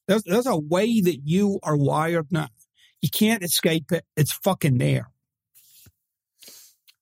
There's, 0.07 0.23
there's 0.23 0.47
a 0.47 0.57
way 0.57 1.01
that 1.01 1.21
you 1.25 1.59
are 1.63 1.77
wired 1.77 2.29
now. 2.31 2.49
You 3.03 3.09
can't 3.11 3.43
escape 3.43 3.93
it. 3.93 4.05
It's 4.17 4.33
fucking 4.33 4.79
there. 4.79 5.11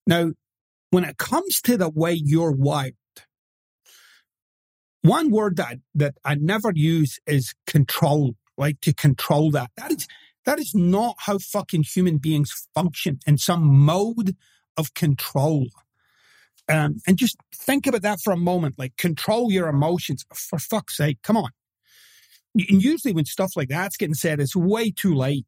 Now, 0.06 0.32
when 0.90 1.04
it 1.04 1.16
comes 1.16 1.60
to 1.62 1.76
the 1.76 1.88
way 1.88 2.12
you're 2.12 2.52
wired, 2.52 2.94
one 5.02 5.30
word 5.30 5.56
that, 5.56 5.78
that 5.94 6.14
I 6.24 6.36
never 6.36 6.72
use 6.74 7.18
is 7.26 7.54
control, 7.66 8.34
like 8.56 8.80
to 8.82 8.94
control 8.94 9.50
that. 9.52 9.70
That 9.76 9.92
is, 9.92 10.06
that 10.44 10.58
is 10.58 10.74
not 10.74 11.16
how 11.20 11.38
fucking 11.38 11.84
human 11.84 12.18
beings 12.18 12.68
function 12.74 13.20
in 13.26 13.38
some 13.38 13.64
mode 13.64 14.36
of 14.76 14.94
control. 14.94 15.66
Um, 16.68 16.96
and 17.06 17.16
just 17.16 17.36
think 17.54 17.86
about 17.86 18.02
that 18.02 18.20
for 18.22 18.32
a 18.32 18.36
moment. 18.36 18.76
Like, 18.78 18.96
control 18.96 19.50
your 19.50 19.68
emotions. 19.68 20.24
For 20.34 20.58
fuck's 20.58 20.96
sake, 20.96 21.18
come 21.22 21.36
on. 21.36 21.50
And 22.54 22.82
usually, 22.82 23.14
when 23.14 23.24
stuff 23.24 23.52
like 23.56 23.68
that's 23.68 23.96
getting 23.96 24.14
said, 24.14 24.40
it's 24.40 24.56
way 24.56 24.90
too 24.90 25.14
late, 25.14 25.46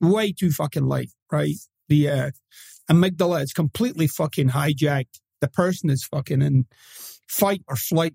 way 0.00 0.32
too 0.32 0.50
fucking 0.50 0.86
late, 0.86 1.12
right? 1.30 1.54
The 1.88 2.08
uh, 2.08 2.30
amygdala 2.90 3.42
is 3.42 3.52
completely 3.52 4.06
fucking 4.06 4.50
hijacked. 4.50 5.20
The 5.40 5.48
person 5.48 5.90
is 5.90 6.04
fucking 6.04 6.42
in 6.42 6.66
fight 7.28 7.62
or 7.68 7.76
flight 7.76 8.14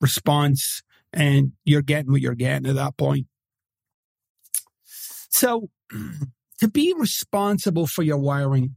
response, 0.00 0.82
and 1.12 1.52
you're 1.64 1.82
getting 1.82 2.12
what 2.12 2.20
you're 2.20 2.34
getting 2.34 2.68
at 2.68 2.76
that 2.76 2.96
point. 2.96 3.26
So 5.28 5.70
to 6.60 6.68
be 6.68 6.94
responsible 6.96 7.86
for 7.86 8.02
your 8.02 8.18
wiring 8.18 8.76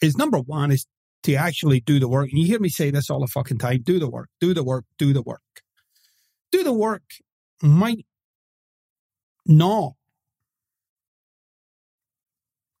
is 0.00 0.16
number 0.16 0.38
one 0.38 0.70
is 0.70 0.86
to 1.24 1.34
actually 1.34 1.80
do 1.80 1.98
the 1.98 2.08
work. 2.08 2.30
And 2.30 2.38
you 2.38 2.46
hear 2.46 2.60
me 2.60 2.68
say 2.68 2.90
this 2.90 3.10
all 3.10 3.20
the 3.20 3.26
fucking 3.26 3.58
time. 3.58 3.82
Do 3.82 3.98
the 3.98 4.10
work, 4.10 4.28
do 4.40 4.54
the 4.54 4.62
work, 4.62 4.84
do 4.98 5.12
the 5.12 5.22
work. 5.22 5.40
Do 6.52 6.62
the 6.62 6.72
work 6.72 7.02
might 7.62 8.06
not 9.46 9.92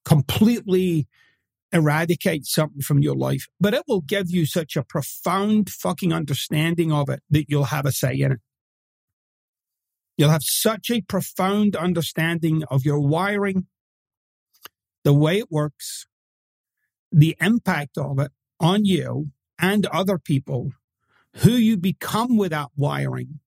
completely 0.04 1.08
eradicate 1.72 2.46
something 2.46 2.82
from 2.82 3.00
your 3.00 3.16
life, 3.16 3.48
but 3.60 3.74
it 3.74 3.82
will 3.88 4.02
give 4.02 4.30
you 4.30 4.46
such 4.46 4.76
a 4.76 4.84
profound 4.84 5.70
fucking 5.70 6.12
understanding 6.12 6.92
of 6.92 7.08
it 7.08 7.20
that 7.30 7.46
you'll 7.48 7.64
have 7.64 7.86
a 7.86 7.92
say 7.92 8.14
in 8.14 8.32
it. 8.32 8.40
You'll 10.16 10.30
have 10.30 10.44
such 10.44 10.90
a 10.90 11.00
profound 11.00 11.74
understanding 11.74 12.62
of 12.70 12.84
your 12.84 13.00
wiring, 13.00 13.66
the 15.02 15.12
way 15.12 15.38
it 15.38 15.50
works, 15.50 16.06
the 17.10 17.36
impact 17.40 17.98
of 17.98 18.18
it 18.18 18.30
on 18.60 18.84
you 18.84 19.30
and 19.58 19.86
other 19.86 20.18
people, 20.18 20.70
who 21.38 21.52
you 21.52 21.76
become 21.76 22.36
with 22.36 22.52
that 22.52 22.68
wiring, 22.76 23.40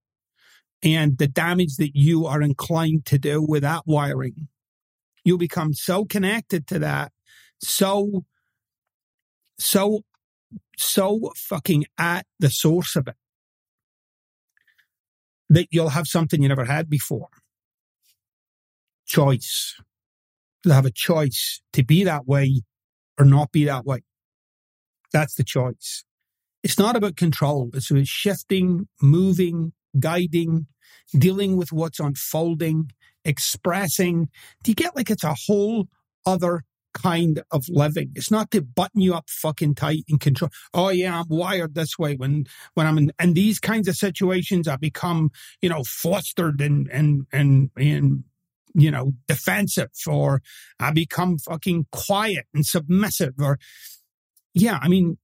and 0.84 1.18
the 1.18 1.28
damage 1.28 1.78
that 1.78 1.96
you 1.96 2.26
are 2.26 2.42
inclined 2.42 3.06
to 3.06 3.18
do 3.18 3.42
with 3.42 3.64
that 3.64 3.84
wiring. 3.86 4.48
You'll 5.24 5.38
become 5.38 5.74
so 5.74 6.06
connected 6.06 6.68
to 6.68 6.80
that, 6.80 7.12
so, 7.60 8.26
so, 9.58 10.02
so 10.78 11.32
fucking 11.36 11.86
at 11.98 12.26
the 12.40 12.50
source 12.50 12.96
of 12.96 13.08
it 13.08 13.16
that 15.50 15.68
you'll 15.72 15.90
have 15.90 16.08
something 16.08 16.42
you 16.42 16.50
never 16.50 16.66
had 16.66 16.90
before. 16.90 17.30
Choice. 19.06 19.76
You'll 20.64 20.74
have 20.74 20.86
a 20.86 20.92
choice 20.92 21.62
to 21.74 21.84
be 21.84 22.04
that 22.04 22.28
way 22.28 22.62
or 23.18 23.26
not 23.26 23.52
be 23.52 23.66
that 23.66 23.86
way. 23.86 24.04
That's 25.14 25.36
the 25.36 25.44
choice. 25.44 26.04
It's 26.64 26.78
not 26.78 26.96
about 26.96 27.16
control. 27.16 27.70
It's 27.74 27.90
about 27.90 28.08
shifting, 28.08 28.88
moving, 29.02 29.72
guiding, 30.00 30.68
dealing 31.18 31.56
with 31.56 31.72
what's 31.72 32.00
unfolding, 32.00 32.92
expressing. 33.24 34.30
Do 34.64 34.72
you 34.72 34.76
get 34.76 34.96
like 34.96 35.10
it's 35.10 35.24
a 35.24 35.36
whole 35.46 35.88
other 36.26 36.64
kind 36.98 37.42
of 37.52 37.66
living. 37.70 38.12
It's 38.16 38.32
not 38.32 38.52
to 38.52 38.62
button 38.62 39.02
you 39.02 39.14
up 39.14 39.30
fucking 39.30 39.76
tight 39.76 40.04
and 40.10 40.20
control. 40.20 40.50
Oh 40.74 40.90
yeah, 40.90 41.20
I'm 41.20 41.28
wired 41.30 41.76
this 41.76 41.98
way. 41.98 42.16
When 42.16 42.46
when 42.74 42.88
I'm 42.88 42.98
in, 42.98 43.12
in 43.22 43.34
these 43.34 43.60
kinds 43.60 43.88
of 43.88 43.96
situations, 43.96 44.68
I 44.68 44.78
become 44.78 45.32
you 45.62 45.70
know 45.70 45.84
flustered 45.84 46.62
and 46.62 46.90
and 46.92 47.28
and 47.32 47.70
and 47.78 48.24
you 48.74 48.92
know 48.92 49.14
defensive, 49.28 49.92
or 50.08 50.42
I 50.80 50.92
become 50.92 51.38
fucking 51.38 51.88
quiet 51.92 52.46
and 52.54 52.66
submissive, 52.66 53.36
or 53.40 53.60
yeah, 54.54 54.80
I 54.82 54.88
mean 54.88 55.18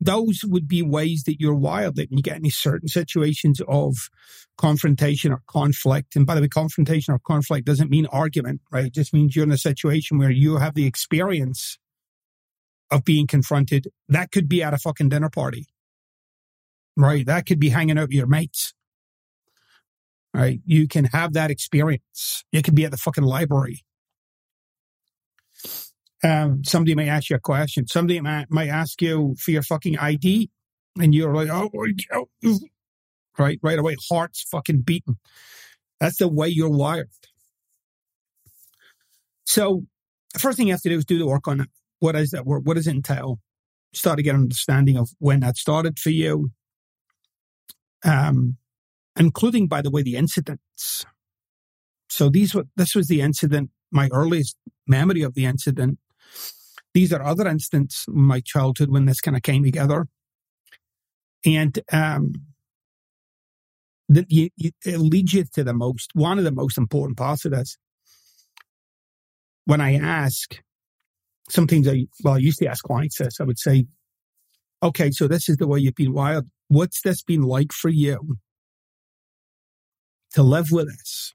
those 0.00 0.40
would 0.44 0.68
be 0.68 0.82
ways 0.82 1.24
that 1.24 1.40
you're 1.40 1.54
wired 1.54 1.96
that 1.96 2.12
you 2.12 2.22
get 2.22 2.38
in 2.38 2.50
certain 2.50 2.88
situations 2.88 3.60
of 3.68 4.10
confrontation 4.58 5.32
or 5.32 5.42
conflict. 5.48 6.16
And 6.16 6.26
by 6.26 6.34
the 6.34 6.42
way, 6.42 6.48
confrontation 6.48 7.14
or 7.14 7.18
conflict 7.18 7.66
doesn't 7.66 7.90
mean 7.90 8.06
argument, 8.06 8.60
right? 8.72 8.86
It 8.86 8.94
just 8.94 9.14
means 9.14 9.34
you're 9.36 9.44
in 9.46 9.52
a 9.52 9.58
situation 9.58 10.18
where 10.18 10.30
you 10.30 10.58
have 10.58 10.74
the 10.74 10.86
experience 10.86 11.78
of 12.90 13.04
being 13.04 13.26
confronted. 13.26 13.88
That 14.08 14.32
could 14.32 14.48
be 14.48 14.62
at 14.62 14.74
a 14.74 14.78
fucking 14.78 15.08
dinner 15.10 15.30
party, 15.30 15.66
right? 16.96 17.26
That 17.26 17.46
could 17.46 17.60
be 17.60 17.70
hanging 17.70 17.98
out 17.98 18.08
with 18.08 18.12
your 18.16 18.26
mates. 18.26 18.72
right? 20.34 20.60
You 20.64 20.86
can 20.88 21.06
have 21.06 21.32
that 21.32 21.50
experience. 21.50 22.44
You 22.52 22.62
could 22.62 22.74
be 22.74 22.84
at 22.84 22.90
the 22.90 22.96
fucking 22.96 23.24
library. 23.24 23.80
Um, 26.24 26.64
somebody 26.64 26.94
may 26.94 27.08
ask 27.08 27.30
you 27.30 27.36
a 27.36 27.40
question. 27.40 27.86
Somebody 27.86 28.20
might, 28.20 28.50
might 28.50 28.68
ask 28.68 29.00
you 29.02 29.36
for 29.38 29.50
your 29.50 29.62
fucking 29.62 29.98
ID, 29.98 30.50
and 30.98 31.14
you're 31.14 31.34
like, 31.34 31.48
oh, 31.48 31.70
oh, 32.12 32.58
right, 33.38 33.58
right 33.62 33.78
away, 33.78 33.96
heart's 34.08 34.42
fucking 34.42 34.82
beating. 34.82 35.16
That's 36.00 36.18
the 36.18 36.28
way 36.28 36.48
you're 36.48 36.70
wired. 36.70 37.10
So 39.44 39.84
the 40.32 40.40
first 40.40 40.58
thing 40.58 40.66
you 40.66 40.74
have 40.74 40.82
to 40.82 40.88
do 40.88 40.98
is 40.98 41.04
do 41.04 41.18
the 41.18 41.26
work 41.26 41.48
on 41.48 41.60
it. 41.60 41.68
What 42.00 42.16
is 42.16 42.30
that 42.30 42.44
work? 42.44 42.62
What 42.64 42.74
does 42.74 42.86
it 42.86 42.94
entail? 42.94 43.38
Start 43.94 44.18
to 44.18 44.22
get 44.22 44.34
an 44.34 44.42
understanding 44.42 44.98
of 44.98 45.10
when 45.18 45.40
that 45.40 45.56
started 45.56 45.98
for 45.98 46.10
you. 46.10 46.50
Um, 48.04 48.58
including, 49.18 49.66
by 49.66 49.80
the 49.80 49.90
way, 49.90 50.02
the 50.02 50.16
incidents. 50.16 51.06
So 52.08 52.28
these 52.28 52.54
were, 52.54 52.64
this 52.76 52.94
was 52.94 53.08
the 53.08 53.20
incident, 53.20 53.70
my 53.90 54.08
earliest 54.12 54.56
memory 54.86 55.22
of 55.22 55.34
the 55.34 55.46
incident. 55.46 55.98
These 56.94 57.12
are 57.12 57.22
other 57.22 57.46
instances 57.46 58.04
in 58.08 58.22
my 58.22 58.40
childhood 58.40 58.90
when 58.90 59.04
this 59.04 59.20
kind 59.20 59.36
of 59.36 59.42
came 59.42 59.64
together. 59.64 60.06
And, 61.44 61.78
um, 61.92 62.32
that 64.08 64.30
you, 64.30 64.50
you, 64.56 64.70
it 64.84 64.98
leads 64.98 65.32
you 65.32 65.44
to 65.54 65.64
the 65.64 65.74
most, 65.74 66.10
one 66.14 66.38
of 66.38 66.44
the 66.44 66.52
most 66.52 66.78
important 66.78 67.18
parts 67.18 67.44
of 67.44 67.52
this. 67.52 67.76
When 69.64 69.80
I 69.80 69.96
ask, 69.96 70.60
sometimes 71.48 71.88
I, 71.88 72.06
well, 72.22 72.34
I 72.34 72.38
used 72.38 72.58
to 72.60 72.66
ask 72.66 72.84
clients 72.84 73.18
this, 73.18 73.40
I 73.40 73.44
would 73.44 73.58
say, 73.58 73.86
okay, 74.82 75.10
so 75.10 75.26
this 75.26 75.48
is 75.48 75.56
the 75.56 75.66
way 75.66 75.80
you've 75.80 75.96
been 75.96 76.12
wired. 76.12 76.46
What's 76.68 77.02
this 77.02 77.22
been 77.22 77.42
like 77.42 77.72
for 77.72 77.88
you 77.88 78.38
to 80.34 80.42
live 80.42 80.70
with 80.70 80.88
this? 80.88 81.34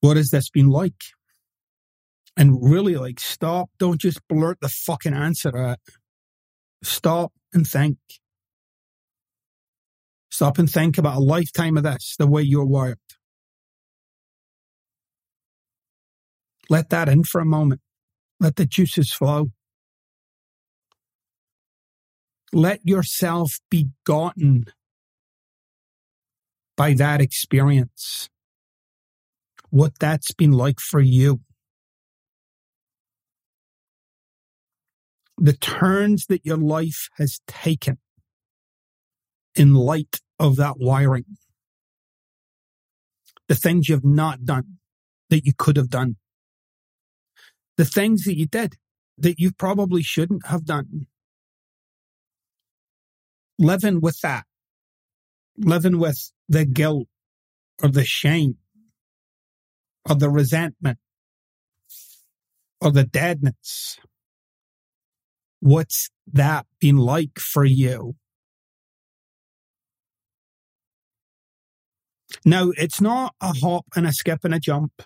What 0.00 0.16
has 0.16 0.30
this 0.30 0.50
been 0.50 0.68
like? 0.68 1.02
And 2.36 2.58
really, 2.62 2.96
like, 2.96 3.18
stop. 3.18 3.70
Don't 3.78 4.00
just 4.00 4.20
blurt 4.28 4.58
the 4.60 4.68
fucking 4.68 5.14
answer 5.14 5.56
out. 5.56 5.78
Stop 6.82 7.32
and 7.54 7.66
think. 7.66 7.98
Stop 10.30 10.58
and 10.58 10.70
think 10.70 10.98
about 10.98 11.16
a 11.16 11.20
lifetime 11.20 11.78
of 11.78 11.82
this, 11.82 12.14
the 12.18 12.26
way 12.26 12.42
you're 12.42 12.66
wired. 12.66 12.98
Let 16.68 16.90
that 16.90 17.08
in 17.08 17.24
for 17.24 17.40
a 17.40 17.46
moment. 17.46 17.80
Let 18.38 18.56
the 18.56 18.66
juices 18.66 19.12
flow. 19.12 19.52
Let 22.52 22.80
yourself 22.84 23.60
be 23.70 23.88
gotten 24.04 24.66
by 26.76 26.92
that 26.94 27.20
experience. 27.20 28.28
What 29.70 29.98
that's 29.98 30.32
been 30.32 30.52
like 30.52 30.80
for 30.80 31.00
you. 31.00 31.40
The 35.38 35.52
turns 35.52 36.26
that 36.26 36.46
your 36.46 36.56
life 36.56 37.08
has 37.18 37.40
taken 37.46 37.98
in 39.54 39.74
light 39.74 40.20
of 40.38 40.56
that 40.56 40.78
wiring. 40.78 41.24
The 43.48 43.54
things 43.54 43.88
you've 43.88 44.04
not 44.04 44.44
done 44.44 44.78
that 45.30 45.44
you 45.44 45.52
could 45.56 45.76
have 45.76 45.90
done. 45.90 46.16
The 47.76 47.84
things 47.84 48.24
that 48.24 48.36
you 48.36 48.46
did 48.46 48.76
that 49.18 49.38
you 49.38 49.52
probably 49.52 50.02
shouldn't 50.02 50.46
have 50.46 50.64
done. 50.64 51.06
Living 53.58 54.00
with 54.00 54.20
that, 54.20 54.44
living 55.56 55.98
with 55.98 56.32
the 56.48 56.64
guilt 56.64 57.08
or 57.82 57.88
the 57.88 58.04
shame 58.04 58.56
or 60.08 60.14
the 60.14 60.28
resentment 60.30 60.98
or 62.80 62.90
the 62.90 63.04
deadness. 63.04 63.98
What's 65.66 66.10
that 66.32 66.64
been 66.80 66.96
like 66.96 67.40
for 67.40 67.64
you? 67.64 68.14
Now, 72.44 72.70
it's 72.76 73.00
not 73.00 73.34
a 73.40 73.52
hop 73.52 73.86
and 73.96 74.06
a 74.06 74.12
skip 74.12 74.44
and 74.44 74.54
a 74.54 74.60
jump 74.60 75.02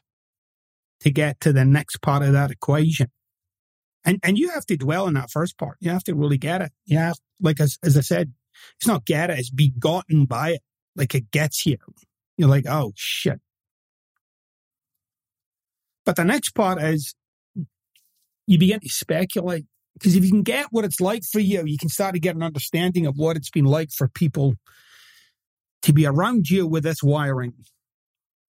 to 1.00 1.10
get 1.10 1.40
to 1.40 1.54
the 1.54 1.64
next 1.64 2.02
part 2.02 2.22
of 2.22 2.34
that 2.34 2.50
equation. 2.50 3.10
And 4.04 4.18
and 4.22 4.36
you 4.36 4.50
have 4.50 4.66
to 4.66 4.76
dwell 4.76 5.06
in 5.06 5.14
that 5.14 5.30
first 5.30 5.56
part. 5.56 5.78
You 5.80 5.92
have 5.92 6.04
to 6.04 6.14
really 6.14 6.36
get 6.36 6.60
it. 6.60 6.72
Yeah, 6.84 7.14
like 7.40 7.58
as 7.58 7.78
as 7.82 7.96
I 7.96 8.02
said, 8.02 8.34
it's 8.76 8.86
not 8.86 9.06
get 9.06 9.30
it, 9.30 9.38
it's 9.38 9.48
begotten 9.48 10.26
by 10.26 10.50
it. 10.50 10.62
Like 10.94 11.14
it 11.14 11.30
gets 11.30 11.64
you. 11.64 11.78
You're 12.36 12.50
like, 12.50 12.66
oh 12.68 12.92
shit. 12.96 13.40
But 16.04 16.16
the 16.16 16.24
next 16.24 16.50
part 16.50 16.82
is 16.82 17.14
you 18.46 18.58
begin 18.58 18.80
to 18.80 18.90
speculate. 18.90 19.64
Because 19.94 20.16
if 20.16 20.24
you 20.24 20.30
can 20.30 20.42
get 20.42 20.68
what 20.70 20.84
it's 20.84 21.00
like 21.00 21.24
for 21.24 21.40
you, 21.40 21.64
you 21.66 21.76
can 21.76 21.88
start 21.88 22.14
to 22.14 22.20
get 22.20 22.36
an 22.36 22.42
understanding 22.42 23.06
of 23.06 23.16
what 23.16 23.36
it's 23.36 23.50
been 23.50 23.66
like 23.66 23.90
for 23.90 24.08
people 24.08 24.54
to 25.82 25.92
be 25.92 26.06
around 26.06 26.48
you 26.48 26.66
with 26.66 26.84
this 26.84 27.02
wiring 27.02 27.52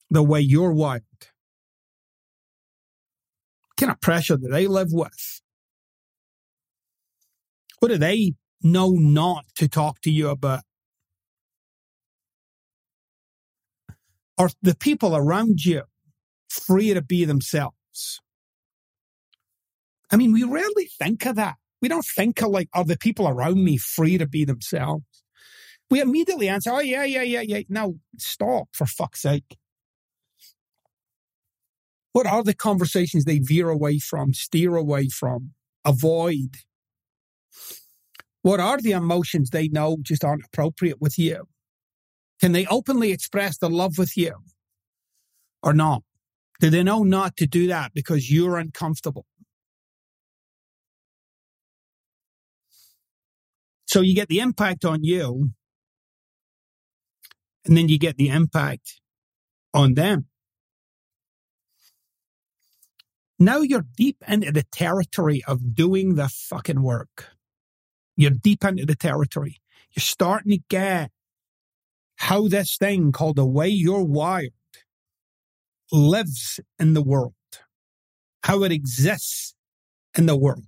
the 0.09 0.23
way 0.23 0.41
you're 0.41 0.73
wired. 0.73 1.03
Kind 3.77 3.91
of 3.91 3.99
pressure 4.01 4.37
do 4.37 4.47
they 4.47 4.67
live 4.67 4.89
with? 4.91 5.41
What 7.79 7.87
do 7.89 7.97
they 7.97 8.33
know 8.61 8.91
not 8.91 9.45
to 9.55 9.67
talk 9.67 10.01
to 10.01 10.11
you 10.11 10.29
about? 10.29 10.61
Are 14.37 14.49
the 14.61 14.75
people 14.75 15.15
around 15.15 15.65
you 15.65 15.83
free 16.49 16.93
to 16.93 17.01
be 17.01 17.25
themselves? 17.25 18.20
I 20.11 20.17
mean, 20.17 20.33
we 20.33 20.43
rarely 20.43 20.89
think 20.99 21.25
of 21.25 21.35
that. 21.37 21.55
We 21.81 21.87
don't 21.87 22.05
think 22.05 22.41
of 22.41 22.49
like, 22.49 22.69
are 22.73 22.83
the 22.83 22.97
people 22.97 23.27
around 23.27 23.63
me 23.63 23.77
free 23.77 24.17
to 24.17 24.27
be 24.27 24.45
themselves? 24.45 25.05
we 25.91 25.99
immediately 25.99 26.47
answer, 26.47 26.71
oh, 26.71 26.79
yeah, 26.79 27.03
yeah, 27.03 27.21
yeah, 27.21 27.41
yeah. 27.41 27.61
Now, 27.67 27.95
stop, 28.17 28.69
for 28.71 28.87
fuck's 28.87 29.21
sake. 29.21 29.57
What 32.13 32.25
are 32.25 32.43
the 32.43 32.55
conversations 32.55 33.25
they 33.25 33.39
veer 33.39 33.69
away 33.69 33.99
from, 33.99 34.33
steer 34.33 34.77
away 34.77 35.09
from, 35.09 35.51
avoid? 35.83 36.55
What 38.41 38.61
are 38.61 38.79
the 38.79 38.91
emotions 38.91 39.49
they 39.49 39.67
know 39.67 39.97
just 40.01 40.23
aren't 40.23 40.45
appropriate 40.45 41.01
with 41.01 41.19
you? 41.19 41.47
Can 42.39 42.53
they 42.53 42.65
openly 42.67 43.11
express 43.11 43.57
the 43.57 43.69
love 43.69 43.97
with 43.97 44.15
you 44.15 44.35
or 45.61 45.73
not? 45.73 46.03
Do 46.61 46.69
they 46.69 46.83
know 46.83 47.03
not 47.03 47.35
to 47.37 47.45
do 47.45 47.67
that 47.67 47.93
because 47.93 48.31
you're 48.31 48.57
uncomfortable? 48.57 49.25
So 53.91 53.99
you 53.99 54.15
get 54.15 54.29
the 54.29 54.39
impact 54.39 54.85
on 54.85 55.03
you 55.03 55.51
and 57.65 57.75
then 57.75 57.89
you 57.89 57.99
get 57.99 58.15
the 58.15 58.29
impact 58.29 59.01
on 59.73 59.95
them. 59.95 60.27
Now 63.37 63.57
you're 63.57 63.83
deep 63.97 64.23
into 64.25 64.53
the 64.53 64.63
territory 64.71 65.43
of 65.45 65.75
doing 65.75 66.15
the 66.15 66.29
fucking 66.29 66.81
work. 66.81 67.31
You're 68.15 68.31
deep 68.31 68.63
into 68.63 68.85
the 68.85 68.95
territory. 68.95 69.59
You're 69.91 70.01
starting 70.01 70.53
to 70.53 70.63
get 70.69 71.11
how 72.15 72.47
this 72.47 72.77
thing 72.77 73.11
called 73.11 73.35
the 73.35 73.45
way 73.45 73.67
you're 73.67 74.05
wired 74.05 74.53
lives 75.91 76.61
in 76.79 76.93
the 76.93 77.03
world, 77.03 77.33
how 78.43 78.63
it 78.63 78.71
exists 78.71 79.53
in 80.17 80.27
the 80.27 80.37
world. 80.37 80.63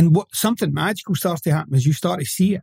And 0.00 0.16
what 0.16 0.34
something 0.34 0.72
magical 0.72 1.14
starts 1.14 1.42
to 1.42 1.52
happen 1.52 1.74
is 1.74 1.84
you 1.84 1.92
start 1.92 2.20
to 2.20 2.24
see 2.24 2.54
it. 2.54 2.62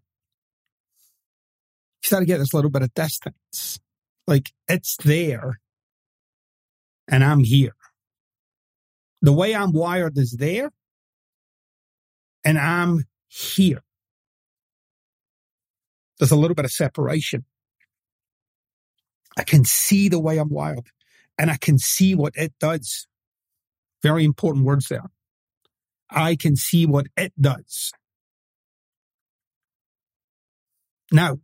You 2.01 2.07
start 2.07 2.21
to 2.23 2.25
get 2.25 2.39
this 2.39 2.51
little 2.51 2.71
bit 2.71 2.81
of 2.81 2.91
distance. 2.95 3.79
Like 4.25 4.53
it's 4.67 4.97
there 5.05 5.59
and 7.07 7.23
I'm 7.23 7.43
here. 7.43 7.75
The 9.21 9.33
way 9.33 9.53
I'm 9.53 9.71
wired 9.71 10.17
is 10.17 10.31
there 10.39 10.71
and 12.43 12.57
I'm 12.57 13.03
here. 13.27 13.83
There's 16.17 16.31
a 16.31 16.35
little 16.35 16.55
bit 16.55 16.65
of 16.65 16.71
separation. 16.71 17.45
I 19.37 19.43
can 19.43 19.63
see 19.63 20.09
the 20.09 20.17
way 20.17 20.39
I'm 20.39 20.49
wired 20.49 20.87
and 21.37 21.51
I 21.51 21.57
can 21.57 21.77
see 21.77 22.15
what 22.15 22.33
it 22.35 22.53
does. 22.59 23.05
Very 24.01 24.25
important 24.25 24.65
words 24.65 24.87
there. 24.87 25.11
I 26.09 26.35
can 26.35 26.55
see 26.55 26.85
what 26.85 27.07
it 27.15 27.33
does. 27.39 27.91
Now, 31.11 31.39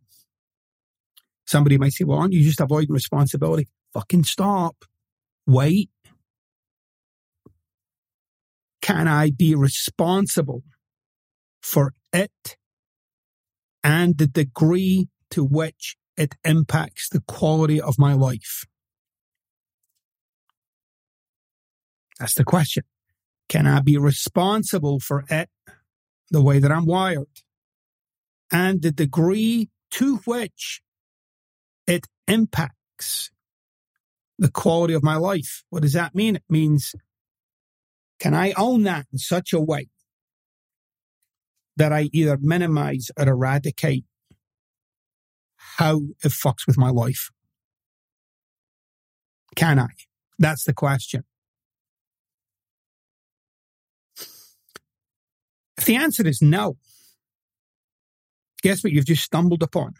somebody 1.45 1.77
might 1.77 1.93
say, 1.93 2.03
well, 2.03 2.19
aren't 2.19 2.33
you 2.33 2.43
just 2.43 2.59
avoiding 2.59 2.93
responsibility? 2.93 3.67
Fucking 3.93 4.23
stop. 4.23 4.85
Wait. 5.45 5.89
Can 8.81 9.07
I 9.07 9.31
be 9.31 9.55
responsible 9.55 10.63
for 11.61 11.93
it 12.11 12.57
and 13.83 14.17
the 14.17 14.27
degree 14.27 15.07
to 15.31 15.43
which 15.43 15.95
it 16.17 16.35
impacts 16.43 17.07
the 17.09 17.21
quality 17.21 17.79
of 17.79 17.97
my 17.97 18.13
life? 18.13 18.65
That's 22.19 22.35
the 22.35 22.43
question. 22.43 22.83
Can 23.53 23.67
I 23.67 23.81
be 23.81 23.99
responsible 23.99 24.99
for 24.99 25.25
it 25.29 25.47
the 26.31 26.41
way 26.41 26.57
that 26.57 26.71
I'm 26.71 26.87
wired? 26.87 27.27
And 28.51 28.81
the 28.81 28.91
degree 28.91 29.69
to 29.91 30.15
which 30.25 30.81
it 31.85 32.07
impacts 32.27 33.29
the 34.39 34.49
quality 34.49 34.95
of 34.95 35.03
my 35.03 35.17
life. 35.17 35.63
What 35.69 35.83
does 35.83 35.93
that 35.93 36.15
mean? 36.15 36.37
It 36.37 36.43
means, 36.49 36.95
can 38.19 38.33
I 38.33 38.53
own 38.53 38.81
that 38.83 39.05
in 39.13 39.19
such 39.19 39.53
a 39.53 39.61
way 39.61 39.89
that 41.77 41.93
I 41.93 42.09
either 42.11 42.39
minimize 42.41 43.11
or 43.19 43.27
eradicate 43.27 44.05
how 45.77 45.97
it 46.23 46.29
fucks 46.29 46.65
with 46.65 46.79
my 46.79 46.89
life? 46.89 47.29
Can 49.55 49.77
I? 49.77 49.89
That's 50.39 50.63
the 50.63 50.73
question. 50.73 51.23
If 55.83 55.87
the 55.87 55.95
answer 55.97 56.25
is 56.25 56.41
no, 56.41 56.77
guess 58.61 58.85
what 58.85 58.93
you've 58.93 59.05
just 59.05 59.21
stumbled 59.21 59.61
upon? 59.61 59.95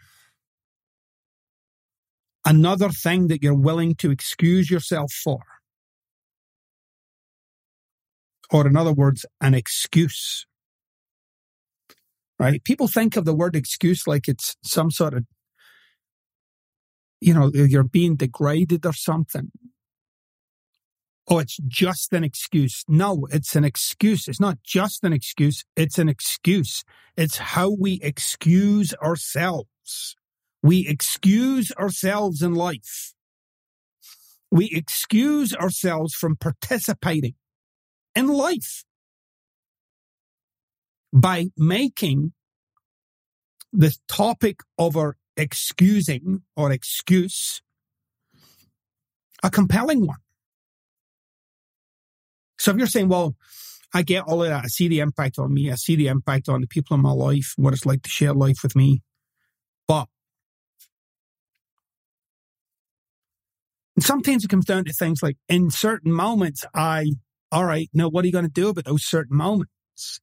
Another 2.46 2.88
thing 2.88 3.28
that 3.28 3.43
you're 3.43 3.54
willing 3.54 3.93
to 3.96 4.10
excuse 4.10 4.72
yourself 4.72 5.12
for. 5.12 5.41
Or, 8.50 8.65
in 8.65 8.78
other 8.78 8.93
words, 8.93 9.26
an 9.41 9.54
excuse. 9.54 10.46
Right? 12.39 12.63
People 12.63 12.88
think 12.88 13.17
of 13.17 13.26
the 13.26 13.36
word 13.36 13.54
excuse 13.54 14.08
like 14.08 14.30
it's 14.30 14.56
some 14.63 14.89
sort 14.89 15.13
of, 15.13 15.26
you 17.19 17.34
know, 17.34 17.52
you're 17.54 17.84
being 17.84 18.15
degraded 18.15 18.86
or 18.86 18.93
something 18.93 19.52
oh, 21.29 21.39
it's 21.39 21.57
just 21.67 22.13
an 22.13 22.23
excuse. 22.23 22.83
No, 22.88 23.27
it's 23.31 23.55
an 23.55 23.63
excuse. 23.63 24.27
It's 24.27 24.39
not 24.39 24.62
just 24.63 25.03
an 25.03 25.13
excuse. 25.13 25.63
It's 25.75 25.97
an 25.97 26.09
excuse. 26.09 26.83
It's 27.15 27.38
how 27.38 27.69
we 27.69 27.99
excuse 28.01 28.93
ourselves. 28.95 30.15
We 30.62 30.88
excuse 30.88 31.71
ourselves 31.73 32.41
in 32.41 32.53
life. 32.53 33.13
We 34.51 34.69
excuse 34.71 35.55
ourselves 35.55 36.13
from 36.13 36.36
participating 36.36 37.36
in 38.15 38.27
life 38.27 38.83
by 41.12 41.47
making 41.57 42.33
the 43.71 43.95
topic 44.07 44.62
of 44.77 44.95
our 44.95 45.17
excusing 45.36 46.43
or 46.55 46.71
excuse 46.71 47.62
a 49.41 49.49
compelling 49.49 50.05
one. 50.05 50.22
So 52.63 52.71
if 52.71 52.78
you're 52.78 52.88
saying, 52.88 53.10
well, 53.10 53.36
I 53.93 54.04
get 54.04 54.23
all 54.23 54.41
of 54.41 54.47
that, 54.47 54.63
I 54.63 54.67
see 54.67 54.88
the 54.88 55.02
impact 55.02 55.38
on 55.38 55.54
me, 55.54 55.69
I 55.69 55.76
see 55.76 55.97
the 55.97 56.08
impact 56.08 56.47
on 56.47 56.62
the 56.62 56.67
people 56.67 56.95
in 56.95 57.02
my 57.02 57.12
life, 57.12 57.52
what 57.58 57.73
it's 57.73 57.86
like 57.86 58.04
to 58.04 58.10
share 58.10 58.34
life 58.34 58.60
with 58.63 58.73
me. 58.73 59.02
But 59.86 60.08
sometimes 63.99 64.45
it 64.45 64.47
comes 64.47 64.63
down 64.63 64.86
to 64.86 64.93
things 64.93 65.21
like 65.21 65.36
in 65.49 65.71
certain 65.71 66.13
moments, 66.13 66.63
I, 66.73 67.12
all 67.52 67.65
right, 67.65 67.89
now 67.93 68.08
what 68.08 68.23
are 68.23 68.28
you 68.28 68.32
going 68.32 68.45
to 68.45 68.52
do 68.52 68.69
about 68.69 68.86
those 68.86 69.04
certain 69.04 69.36
moments? 69.36 70.21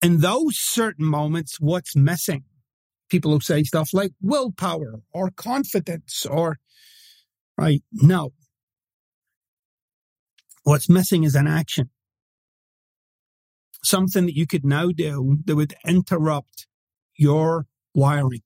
In 0.00 0.20
those 0.20 0.56
certain 0.56 1.04
moments, 1.04 1.60
what's 1.60 1.94
missing? 1.94 2.44
People 3.10 3.32
who 3.32 3.40
say 3.40 3.64
stuff 3.64 3.90
like 3.92 4.12
willpower 4.22 5.02
or 5.12 5.30
confidence 5.30 6.24
or, 6.24 6.56
right? 7.58 7.82
No, 7.92 8.32
What's 10.64 10.88
missing 10.88 11.24
is 11.24 11.34
an 11.34 11.46
action. 11.46 11.90
Something 13.82 14.24
that 14.26 14.34
you 14.34 14.46
could 14.46 14.64
now 14.64 14.88
do 14.88 15.38
that 15.44 15.56
would 15.56 15.74
interrupt 15.86 16.66
your 17.16 17.66
wiring. 17.94 18.40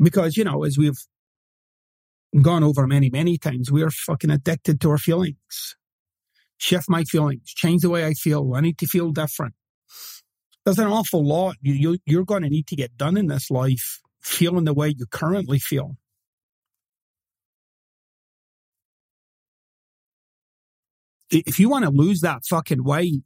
Because, 0.00 0.36
you 0.36 0.44
know, 0.44 0.62
as 0.62 0.78
we've 0.78 0.98
gone 2.40 2.62
over 2.62 2.86
many, 2.86 3.10
many 3.10 3.36
times, 3.36 3.70
we 3.70 3.82
are 3.82 3.90
fucking 3.90 4.30
addicted 4.30 4.80
to 4.80 4.90
our 4.90 4.98
feelings. 4.98 5.76
Shift 6.58 6.88
my 6.88 7.02
feelings, 7.04 7.52
change 7.52 7.82
the 7.82 7.90
way 7.90 8.06
I 8.06 8.14
feel. 8.14 8.52
I 8.54 8.60
need 8.60 8.78
to 8.78 8.86
feel 8.86 9.10
different. 9.10 9.54
There's 10.64 10.78
an 10.78 10.86
awful 10.86 11.26
lot 11.26 11.56
you, 11.62 11.72
you, 11.72 11.98
you're 12.04 12.24
going 12.24 12.42
to 12.42 12.48
need 12.48 12.66
to 12.68 12.76
get 12.76 12.96
done 12.96 13.16
in 13.16 13.26
this 13.26 13.50
life, 13.50 14.00
feeling 14.20 14.64
the 14.64 14.74
way 14.74 14.94
you 14.96 15.06
currently 15.06 15.58
feel. 15.58 15.96
If 21.30 21.58
you 21.58 21.68
want 21.68 21.84
to 21.84 21.90
lose 21.90 22.20
that 22.20 22.42
fucking 22.48 22.84
weight, 22.84 23.22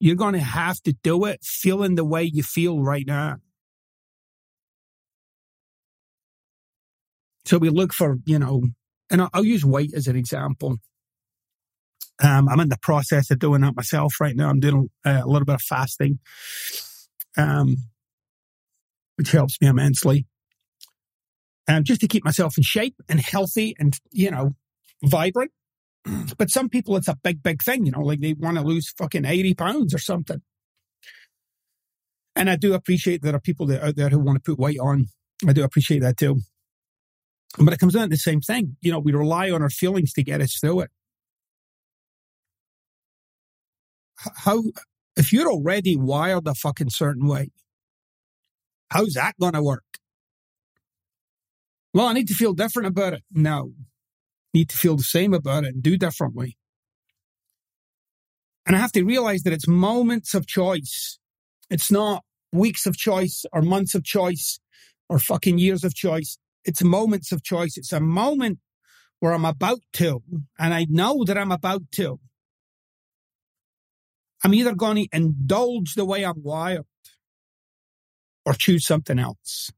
you're 0.00 0.16
going 0.16 0.34
to 0.34 0.40
have 0.40 0.80
to 0.82 0.92
do 1.02 1.24
it 1.24 1.40
feeling 1.42 1.96
the 1.96 2.04
way 2.04 2.22
you 2.22 2.42
feel 2.42 2.80
right 2.80 3.06
now. 3.06 3.36
So 7.44 7.58
we 7.58 7.70
look 7.70 7.92
for, 7.92 8.18
you 8.24 8.38
know, 8.38 8.62
and 9.10 9.22
I'll, 9.22 9.30
I'll 9.32 9.44
use 9.44 9.64
weight 9.64 9.92
as 9.94 10.06
an 10.06 10.16
example. 10.16 10.76
Um, 12.22 12.48
I'm 12.48 12.60
in 12.60 12.68
the 12.68 12.78
process 12.82 13.30
of 13.30 13.38
doing 13.38 13.62
that 13.62 13.74
myself 13.74 14.14
right 14.20 14.36
now. 14.36 14.50
I'm 14.50 14.60
doing 14.60 14.90
a, 15.04 15.22
a 15.24 15.26
little 15.26 15.46
bit 15.46 15.54
of 15.54 15.62
fasting, 15.62 16.18
um, 17.36 17.76
which 19.16 19.30
helps 19.32 19.60
me 19.60 19.68
immensely. 19.68 20.26
Um, 21.66 21.84
just 21.84 22.00
to 22.00 22.08
keep 22.08 22.24
myself 22.24 22.56
in 22.56 22.64
shape 22.64 22.96
and 23.08 23.20
healthy 23.20 23.74
and, 23.78 23.98
you 24.10 24.30
know, 24.30 24.54
vibrant. 25.02 25.52
But 26.38 26.50
some 26.50 26.68
people, 26.68 26.96
it's 26.96 27.08
a 27.08 27.16
big, 27.22 27.42
big 27.42 27.62
thing, 27.62 27.86
you 27.86 27.92
know, 27.92 28.00
like 28.00 28.20
they 28.20 28.34
want 28.34 28.56
to 28.56 28.62
lose 28.62 28.90
fucking 28.96 29.24
80 29.24 29.54
pounds 29.54 29.94
or 29.94 29.98
something. 29.98 30.40
And 32.36 32.48
I 32.48 32.56
do 32.56 32.74
appreciate 32.74 33.22
there 33.22 33.34
are 33.34 33.40
people 33.40 33.66
that 33.66 33.82
out 33.82 33.96
there 33.96 34.10
who 34.10 34.20
want 34.20 34.36
to 34.42 34.50
put 34.52 34.60
weight 34.60 34.78
on. 34.78 35.06
I 35.46 35.52
do 35.52 35.64
appreciate 35.64 36.00
that 36.02 36.16
too. 36.16 36.40
But 37.58 37.72
it 37.72 37.80
comes 37.80 37.94
down 37.94 38.04
to 38.04 38.08
the 38.10 38.16
same 38.16 38.40
thing. 38.40 38.76
You 38.80 38.92
know, 38.92 39.00
we 39.00 39.12
rely 39.12 39.50
on 39.50 39.62
our 39.62 39.70
feelings 39.70 40.12
to 40.12 40.22
get 40.22 40.40
us 40.40 40.56
through 40.60 40.80
it. 40.80 40.90
How, 44.16 44.62
if 45.16 45.32
you're 45.32 45.50
already 45.50 45.96
wired 45.96 46.46
a 46.46 46.54
fucking 46.54 46.90
certain 46.90 47.26
way, 47.26 47.50
how's 48.90 49.14
that 49.14 49.34
going 49.40 49.54
to 49.54 49.62
work? 49.62 49.84
Well, 51.94 52.06
I 52.06 52.12
need 52.12 52.28
to 52.28 52.34
feel 52.34 52.52
different 52.52 52.88
about 52.88 53.14
it. 53.14 53.22
No, 53.32 53.72
need 54.54 54.68
to 54.70 54.76
feel 54.76 54.96
the 54.96 55.02
same 55.02 55.34
about 55.34 55.64
it 55.64 55.74
and 55.74 55.82
do 55.82 55.96
differently. 55.96 56.56
And 58.66 58.76
I 58.76 58.80
have 58.80 58.92
to 58.92 59.04
realize 59.04 59.42
that 59.42 59.52
it's 59.52 59.68
moments 59.68 60.34
of 60.34 60.46
choice. 60.46 61.18
It's 61.70 61.90
not 61.90 62.24
weeks 62.52 62.86
of 62.86 62.96
choice 62.96 63.44
or 63.52 63.62
months 63.62 63.94
of 63.94 64.04
choice 64.04 64.60
or 65.08 65.18
fucking 65.18 65.58
years 65.58 65.84
of 65.84 65.94
choice. 65.94 66.38
It's 66.64 66.82
moments 66.82 67.32
of 67.32 67.42
choice. 67.42 67.76
It's 67.76 67.92
a 67.92 68.00
moment 68.00 68.58
where 69.20 69.32
I'm 69.32 69.44
about 69.44 69.80
to, 69.94 70.22
and 70.58 70.72
I 70.72 70.86
know 70.88 71.24
that 71.24 71.36
I'm 71.36 71.50
about 71.50 71.90
to. 71.92 72.20
I'm 74.44 74.54
either 74.54 74.74
going 74.74 74.96
to 74.96 75.16
indulge 75.16 75.94
the 75.94 76.04
way 76.04 76.24
I'm 76.24 76.42
wired 76.42 76.86
or 78.46 78.52
choose 78.52 78.86
something 78.86 79.18
else. 79.18 79.70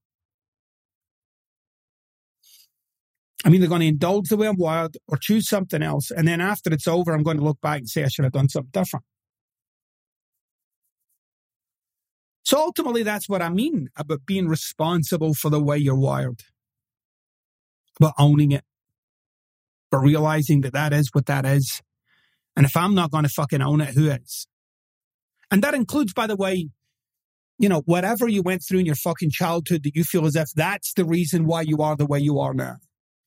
I'm 3.44 3.54
either 3.54 3.68
going 3.68 3.80
to 3.80 3.86
indulge 3.86 4.28
the 4.28 4.36
way 4.36 4.48
I'm 4.48 4.56
wired 4.56 4.96
or 5.08 5.16
choose 5.16 5.48
something 5.48 5.82
else. 5.82 6.10
And 6.10 6.28
then 6.28 6.40
after 6.40 6.72
it's 6.72 6.86
over, 6.86 7.12
I'm 7.12 7.22
going 7.22 7.38
to 7.38 7.44
look 7.44 7.60
back 7.60 7.78
and 7.78 7.88
say 7.88 8.04
I 8.04 8.08
should 8.08 8.24
have 8.24 8.32
done 8.32 8.48
something 8.48 8.70
different. 8.72 9.04
So 12.44 12.58
ultimately, 12.58 13.02
that's 13.02 13.28
what 13.28 13.42
I 13.42 13.48
mean 13.48 13.88
about 13.96 14.26
being 14.26 14.48
responsible 14.48 15.34
for 15.34 15.50
the 15.50 15.62
way 15.62 15.78
you're 15.78 15.98
wired, 15.98 16.40
about 17.98 18.14
owning 18.18 18.52
it, 18.52 18.64
but 19.90 19.98
realizing 19.98 20.62
that 20.62 20.72
that 20.72 20.92
is 20.92 21.10
what 21.12 21.26
that 21.26 21.46
is. 21.46 21.80
And 22.56 22.66
if 22.66 22.76
I'm 22.76 22.94
not 22.94 23.10
going 23.10 23.24
to 23.24 23.30
fucking 23.30 23.62
own 23.62 23.80
it, 23.80 23.94
who 23.94 24.10
is? 24.10 24.46
And 25.50 25.62
that 25.62 25.74
includes, 25.74 26.12
by 26.12 26.26
the 26.26 26.36
way, 26.36 26.68
you 27.58 27.68
know, 27.68 27.82
whatever 27.86 28.26
you 28.26 28.42
went 28.42 28.62
through 28.66 28.80
in 28.80 28.86
your 28.86 28.96
fucking 28.96 29.30
childhood 29.30 29.84
that 29.84 29.94
you 29.94 30.02
feel 30.02 30.26
as 30.26 30.34
if 30.34 30.50
that's 30.54 30.92
the 30.94 31.04
reason 31.04 31.46
why 31.46 31.62
you 31.62 31.78
are 31.78 31.96
the 31.96 32.06
way 32.06 32.18
you 32.18 32.38
are 32.40 32.54
now 32.54 32.76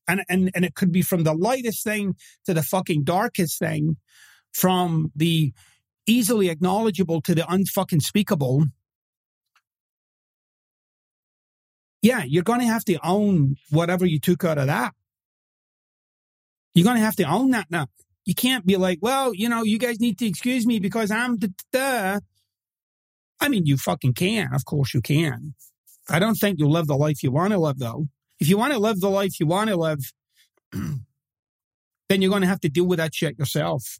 and 0.07 0.23
and 0.29 0.51
and 0.55 0.65
it 0.65 0.75
could 0.75 0.91
be 0.91 1.01
from 1.01 1.23
the 1.23 1.33
lightest 1.33 1.83
thing 1.83 2.15
to 2.45 2.53
the 2.53 2.63
fucking 2.63 3.03
darkest 3.03 3.59
thing, 3.59 3.97
from 4.51 5.11
the 5.15 5.53
easily 6.05 6.49
acknowledgeable 6.49 7.21
to 7.21 7.35
the 7.35 7.43
unfucking 7.43 8.01
speakable. 8.01 8.65
Yeah, 12.01 12.23
you're 12.23 12.43
going 12.43 12.59
to 12.59 12.65
have 12.65 12.83
to 12.85 12.99
own 13.01 13.55
whatever 13.69 14.05
you 14.05 14.19
took 14.19 14.43
out 14.43 14.57
of 14.57 14.67
that. 14.67 14.93
You're 16.73 16.83
going 16.83 16.97
to 16.97 17.03
have 17.03 17.15
to 17.17 17.23
own 17.23 17.51
that 17.51 17.67
now. 17.69 17.87
You 18.25 18.35
can't 18.35 18.65
be 18.65 18.77
like, 18.77 18.99
well, 19.01 19.33
you 19.33 19.47
know, 19.47 19.63
you 19.63 19.77
guys 19.77 19.99
need 19.99 20.17
to 20.19 20.25
excuse 20.25 20.65
me 20.65 20.79
because 20.79 21.11
I'm 21.11 21.37
the. 21.37 22.21
I 23.39 23.49
mean, 23.49 23.65
you 23.65 23.77
fucking 23.77 24.13
can. 24.13 24.53
Of 24.53 24.65
course 24.65 24.93
you 24.93 25.01
can. 25.01 25.55
I 26.09 26.19
don't 26.19 26.35
think 26.35 26.59
you'll 26.59 26.71
live 26.71 26.87
the 26.87 26.95
life 26.95 27.23
you 27.23 27.31
want 27.31 27.51
to 27.51 27.59
live, 27.59 27.79
though. 27.79 28.07
If 28.43 28.49
you 28.49 28.57
want 28.57 28.73
to 28.73 28.79
live 28.79 28.99
the 28.99 29.09
life 29.09 29.39
you 29.39 29.47
want 29.47 29.69
to 29.69 29.77
live, 29.77 30.11
then 30.73 31.01
you're 32.09 32.29
going 32.29 32.41
to 32.41 32.47
have 32.49 32.59
to 32.59 32.69
deal 32.69 32.85
with 32.85 32.97
that 32.97 33.15
shit 33.15 33.39
yourself. 33.39 33.99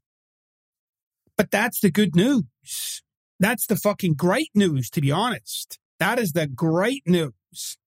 But 1.38 1.50
that's 1.50 1.80
the 1.80 1.90
good 1.90 2.14
news. 2.14 3.02
That's 3.40 3.66
the 3.66 3.78
fucking 3.78 4.16
great 4.16 4.50
news, 4.54 4.90
to 4.90 5.00
be 5.00 5.14
honest. 5.14 5.80
That 5.98 6.20
is 6.20 6.34
the 6.34 6.46
great 6.46 7.04
news. 7.06 7.78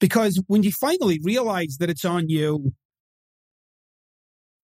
Because 0.00 0.42
when 0.48 0.64
you 0.64 0.72
finally 0.72 1.20
realize 1.22 1.76
that 1.78 1.88
it's 1.88 2.04
on 2.04 2.28
you, 2.28 2.72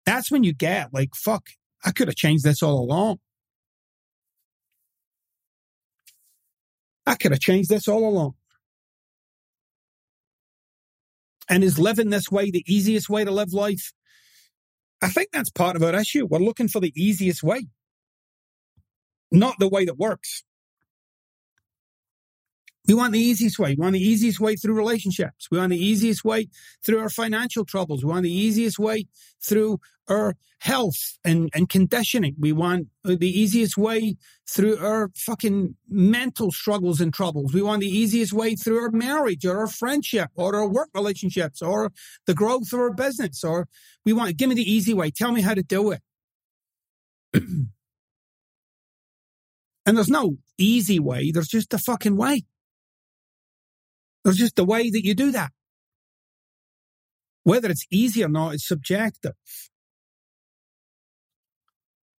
that's 0.07 0.31
when 0.31 0.45
you 0.45 0.55
get 0.55 0.95
like, 0.95 1.11
fuck, 1.15 1.45
I 1.85 1.91
could 1.91 2.09
have 2.09 2.17
changed 2.17 2.43
this 2.43 2.63
all 2.63 2.83
along. 2.83 3.19
I 7.05 7.17
could 7.17 7.33
have 7.33 7.41
changed 7.41 7.69
this 7.69 7.87
all 7.87 8.09
along. 8.09 8.33
And 11.49 11.63
is 11.63 11.79
living 11.79 12.11
this 12.11 12.31
way 12.31 12.51
the 12.51 12.65
easiest 12.67 13.09
way 13.09 13.25
to 13.25 13.31
live 13.31 13.53
life? 13.53 13.93
I 15.03 15.09
think 15.09 15.29
that's 15.33 15.51
part 15.51 15.77
of 15.77 15.83
our 15.83 15.95
issue. 15.95 16.27
We're 16.29 16.39
looking 16.39 16.69
for 16.69 16.81
the 16.81 16.93
easiest 16.97 17.43
way, 17.43 17.67
not 19.31 19.57
the 19.59 19.69
way 19.69 19.85
that 19.85 19.99
works. 19.99 20.43
We 22.89 22.95
want 22.95 23.13
the 23.13 23.21
easiest 23.21 23.59
way. 23.59 23.71
We 23.71 23.83
want 23.83 23.95
the 23.95 24.01
easiest 24.01 24.39
way 24.39 24.55
through 24.55 24.75
relationships. 24.75 25.49
We 25.51 25.59
want 25.59 25.71
the 25.71 25.85
easiest 25.85 26.25
way 26.25 26.49
through 26.85 27.01
our 27.01 27.11
financial 27.11 27.65
troubles. 27.65 28.05
We 28.05 28.11
want 28.11 28.23
the 28.23 28.33
easiest 28.33 28.79
way 28.79 29.07
through 29.43 29.81
our 30.09 30.35
health 30.61 31.19
and, 31.25 31.51
and 31.55 31.69
conditioning. 31.69 32.35
We 32.39 32.53
want 32.53 32.89
the 33.05 33.29
easiest 33.29 33.77
way 33.77 34.17
through 34.49 34.79
our 34.79 35.11
fucking 35.15 35.77
mental 35.89 36.51
struggles 36.51 37.01
and 37.01 37.13
troubles. 37.13 37.53
We 37.53 37.63
want 37.63 37.81
the 37.81 37.89
easiest 37.89 38.33
way 38.33 38.55
through 38.55 38.79
our 38.83 38.91
marriage 38.91 39.45
or 39.45 39.59
our 39.59 39.67
friendship 39.67 40.31
or 40.35 40.57
our 40.57 40.69
work 40.69 40.89
relationships 40.95 41.61
or 41.63 41.93
the 42.27 42.35
growth 42.35 42.73
of 42.73 42.81
our 42.81 42.93
business. 42.93 43.45
Or 43.45 43.69
we 44.05 44.13
want, 44.13 44.37
give 44.37 44.49
me 44.49 44.55
the 44.55 44.71
easy 44.71 44.95
way. 44.95 45.11
Tell 45.11 45.33
me 45.33 45.43
how 45.43 45.55
to 45.55 45.63
do 45.63 45.93
it. 45.93 46.01
and 47.35 47.69
there's 49.87 50.09
no 50.09 50.37
easy 50.59 50.99
way. 50.99 51.31
There's 51.31 51.49
just 51.49 51.75
a 51.75 51.79
fucking 51.79 52.17
way. 52.17 52.45
There's 54.25 54.39
just 54.39 54.57
the 54.57 54.65
way 54.65 54.91
that 54.91 55.05
you 55.05 55.15
do 55.15 55.31
that. 55.33 55.53
Whether 57.45 57.71
it's 57.71 57.87
easy 57.93 58.25
or 58.25 58.29
not 58.29 58.55
is 58.55 58.67
subjective. 58.67 59.35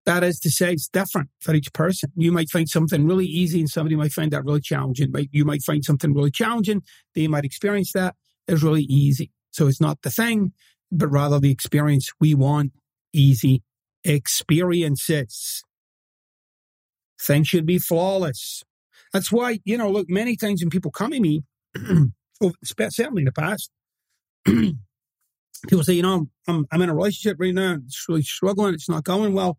That 0.07 0.23
is 0.23 0.39
to 0.41 0.51
say, 0.51 0.73
it's 0.73 0.89
different 0.89 1.31
for 1.41 1.53
each 1.55 1.73
person. 1.73 2.13
You 2.17 2.31
might 2.31 2.49
find 2.49 2.69
something 2.69 3.07
really 3.07 3.27
easy 3.27 3.59
and 3.59 3.69
somebody 3.69 3.97
might 3.97 4.13
find 4.13 4.31
that 4.33 4.45
really 4.45 4.61
challenging. 4.61 5.13
You 5.33 5.45
might 5.45 5.63
find 5.63 5.85
something 5.85 6.15
really 6.15 6.31
challenging. 6.31 6.83
They 7.15 7.27
might 7.27 7.45
experience 7.45 7.93
that 7.93 8.15
as 8.47 8.63
really 8.63 8.85
easy. 8.85 9.33
So 9.51 9.67
it's 9.67 9.81
not 9.81 10.03
the 10.03 10.11
thing, 10.11 10.53
but 10.93 11.09
rather 11.09 11.41
the 11.41 11.51
experience. 11.51 12.13
We 12.21 12.35
want 12.35 12.73
easy 13.13 13.65
experiences. 14.05 15.65
Things 17.21 17.49
should 17.49 17.67
be 17.67 17.79
flawless. 17.79 18.63
That's 19.13 19.33
why, 19.33 19.59
you 19.65 19.77
know, 19.77 19.91
look, 19.91 20.09
many 20.09 20.37
times 20.37 20.63
when 20.63 20.71
people 20.71 20.93
come 20.93 21.11
to 21.11 21.21
me, 21.21 21.43
certainly 22.63 23.23
in 23.23 23.27
the 23.27 23.33
past, 23.33 23.71
people 24.45 25.83
say, 25.83 25.95
you 25.95 26.03
know, 26.03 26.29
I'm, 26.47 26.67
I'm 26.71 26.83
in 26.83 26.91
a 26.91 26.95
relationship 26.95 27.39
right 27.41 27.55
now. 27.55 27.79
It's 27.85 28.05
really 28.09 28.23
struggling. 28.23 28.75
It's 28.75 28.89
not 28.89 29.03
going 29.03 29.33
well. 29.33 29.59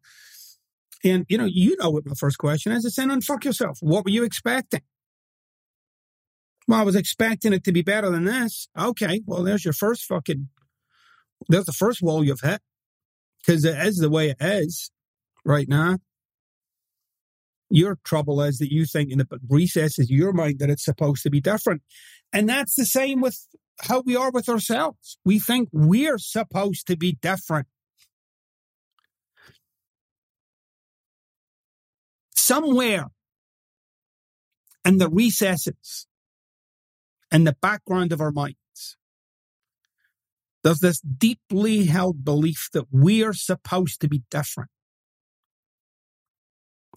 And, 1.04 1.26
you 1.30 1.38
know, 1.38 1.46
you 1.46 1.76
know 1.80 1.90
what 1.90 2.06
my 2.06 2.14
first 2.18 2.38
question 2.38 2.72
is. 2.72 2.86
It's 2.86 2.96
saying, 2.96 3.10
unfuck 3.10 3.44
yourself. 3.44 3.78
What 3.82 4.04
were 4.04 4.12
you 4.12 4.24
expecting? 4.24 4.82
Well, 6.68 6.80
I 6.80 6.84
was 6.84 6.96
expecting 6.96 7.54
it 7.54 7.64
to 7.66 7.72
be 7.72 7.82
better 7.82 8.10
than 8.10 8.26
this. 8.26 8.68
Okay. 8.78 9.22
Well, 9.26 9.44
there's 9.44 9.64
your 9.64 9.74
first 9.74 10.04
fucking, 10.06 10.50
there's 11.48 11.66
the 11.66 11.74
first 11.74 12.02
wall 12.02 12.24
you've 12.24 12.42
hit. 12.42 12.62
Because 13.46 13.64
it 13.64 13.78
is 13.86 13.98
the 13.98 14.10
way 14.10 14.32
it 14.32 14.38
is 14.42 14.92
right 15.46 15.70
now. 15.70 16.00
Your 17.70 17.98
trouble 18.04 18.42
is 18.42 18.58
that 18.58 18.74
you 18.74 18.86
think 18.86 19.10
in 19.10 19.20
the 19.20 19.28
recesses 19.48 20.08
of 20.08 20.10
your 20.10 20.34
mind 20.34 20.60
that 20.60 20.70
it's 20.70 20.84
supposed 20.84 21.24
to 21.24 21.30
be 21.30 21.40
different. 21.40 21.82
And 22.34 22.50
that's 22.50 22.76
the 22.76 22.84
same 22.84 23.22
with 23.22 23.38
how 23.80 24.02
we 24.06 24.18
are 24.18 24.32
with 24.32 24.50
ourselves. 24.50 25.18
We 25.24 25.40
think 25.40 25.70
we're 25.72 26.18
supposed 26.18 26.88
to 26.88 26.98
be 26.98 27.18
different. 27.22 27.68
Somewhere. 32.48 33.08
In 34.86 35.00
the 35.00 35.10
recesses. 35.10 36.08
And 37.30 37.46
the 37.46 37.58
background 37.62 38.14
of 38.14 38.22
our 38.22 38.32
minds, 38.32 38.96
there's 40.64 40.80
this 40.80 41.02
deeply 41.02 41.88
held 41.88 42.24
belief 42.24 42.70
that 42.72 42.86
we're 42.90 43.34
supposed 43.34 44.00
to 44.00 44.08
be 44.08 44.24
different. 44.32 44.70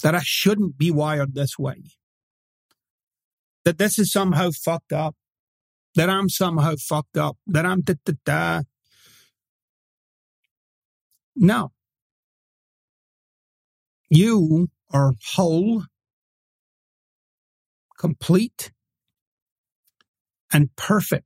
That 0.04 0.14
I 0.14 0.20
shouldn't 0.22 0.78
be 0.78 0.92
wired 0.92 1.34
this 1.34 1.58
way, 1.58 1.82
that 3.64 3.78
this 3.78 3.98
is 3.98 4.12
somehow 4.12 4.52
fucked 4.52 4.92
up, 4.92 5.16
that 5.96 6.08
I'm 6.08 6.28
somehow 6.28 6.76
fucked 6.78 7.16
up, 7.16 7.38
that 7.48 7.66
I'm 7.66 7.80
da 7.80 7.94
da 8.04 8.14
da. 8.24 8.62
No. 11.34 11.72
You 14.08 14.68
are 14.90 15.14
whole, 15.34 15.84
complete, 17.98 18.72
and 20.52 20.74
perfect 20.76 21.24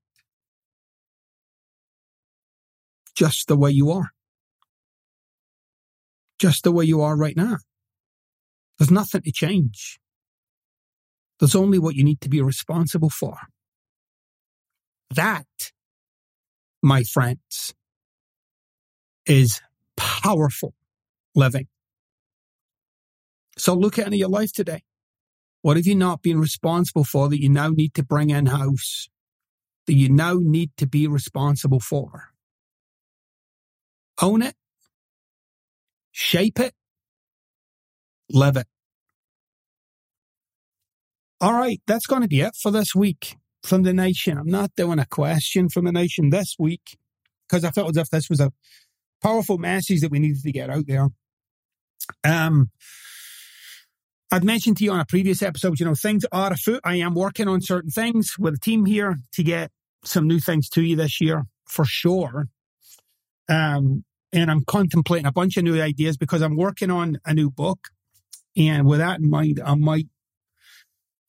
just 3.15 3.49
the 3.49 3.57
way 3.57 3.71
you 3.71 3.91
are. 3.91 4.11
Just 6.39 6.65
the 6.65 6.73
way 6.73 6.85
you 6.85 7.01
are 7.01 7.17
right 7.17 7.37
now. 7.37 7.59
There's 8.79 8.91
nothing 8.91 9.23
to 9.23 9.33
change. 9.33 9.99
There's 11.39 11.55
only 11.55 11.79
what 11.79 11.95
you 11.95 12.05
need 12.05 12.21
to 12.23 12.29
be 12.29 12.43
responsible 12.43 13.11
for. 13.11 13.37
That, 15.11 15.47
my 16.83 17.05
friends, 17.05 17.75
is 19.27 19.61
powerful 19.97 20.75
living. 21.35 21.69
So 23.57 23.75
look 23.75 23.99
at 23.99 24.13
your 24.13 24.29
life 24.29 24.53
today. 24.53 24.83
What 25.63 25.77
have 25.77 25.87
you 25.87 25.95
not 25.95 26.23
been 26.23 26.39
responsible 26.39 27.05
for 27.05 27.29
that 27.29 27.41
you 27.41 27.49
now 27.49 27.69
need 27.69 27.95
to 27.95 28.05
bring 28.05 28.31
in 28.31 28.47
house? 28.47 29.09
That 29.87 29.95
you 29.95 30.09
now 30.09 30.39
need 30.41 30.71
to 30.79 30.87
be 30.87 31.07
responsible 31.07 31.81
for? 31.81 32.31
Own 34.21 34.43
it. 34.43 34.55
Shape 36.13 36.61
it 36.61 36.75
live 38.31 38.57
it. 38.57 38.67
All 41.41 41.53
right, 41.53 41.81
that's 41.87 42.07
going 42.07 42.23
to 42.23 42.29
be 42.29 42.41
it 42.41 42.55
for 42.61 42.71
this 42.71 42.95
week 42.95 43.37
from 43.63 43.83
the 43.83 43.93
nation. 43.93 44.39
I'm 44.39 44.49
not 44.49 44.75
doing 44.77 44.99
a 44.99 45.07
question 45.07 45.69
from 45.69 45.85
the 45.85 45.93
nation 45.93 46.31
this 46.31 46.57
week 46.59 46.99
because 47.49 47.65
I 47.65 47.71
felt 47.71 47.91
as 47.91 47.97
if 47.97 48.11
this 48.11 48.31
was 48.31 48.41
a 48.41 48.53
powerful 49.23 49.59
message 49.59 50.01
that 50.01 50.11
we 50.11 50.19
needed 50.19 50.43
to 50.43 50.53
get 50.53 50.71
out 50.71 50.87
there. 50.87 51.09
Um, 52.23 52.71
I've 54.35 54.43
mentioned 54.43 54.79
to 54.79 54.85
you 54.85 54.91
on 54.91 54.99
a 54.99 55.05
previous 55.05 55.43
episode, 55.43 55.79
you 55.79 55.87
know, 55.87 55.95
things 55.95 56.25
are 56.33 56.53
afoot. 56.53 56.81
I 56.83 56.97
am 56.97 57.15
working 57.15 57.47
on 57.47 57.61
certain 57.61 57.91
things 57.91 58.35
with 58.37 58.55
a 58.55 58.59
team 58.59 58.85
here 58.85 59.17
to 59.35 59.43
get 59.45 59.71
some 60.05 60.27
new 60.27 60.41
things 60.41 60.69
to 60.71 60.83
you 60.83 60.97
this 60.97 61.21
year 61.21 61.45
for 61.69 61.85
sure. 61.85 62.49
Um, 63.49 64.05
and 64.33 64.51
I'm 64.51 64.65
contemplating 64.65 65.27
a 65.27 65.31
bunch 65.31 65.57
of 65.57 65.63
new 65.63 65.81
ideas 65.81 66.17
because 66.17 66.43
I'm 66.43 66.57
working 66.57 66.91
on 66.91 67.19
a 67.25 67.33
new 67.33 67.49
book 67.49 67.79
and 68.57 68.89
with 68.89 68.99
that 68.99 69.21
in 69.21 69.31
mind, 69.31 69.63
I 69.65 69.77
might 69.77 70.09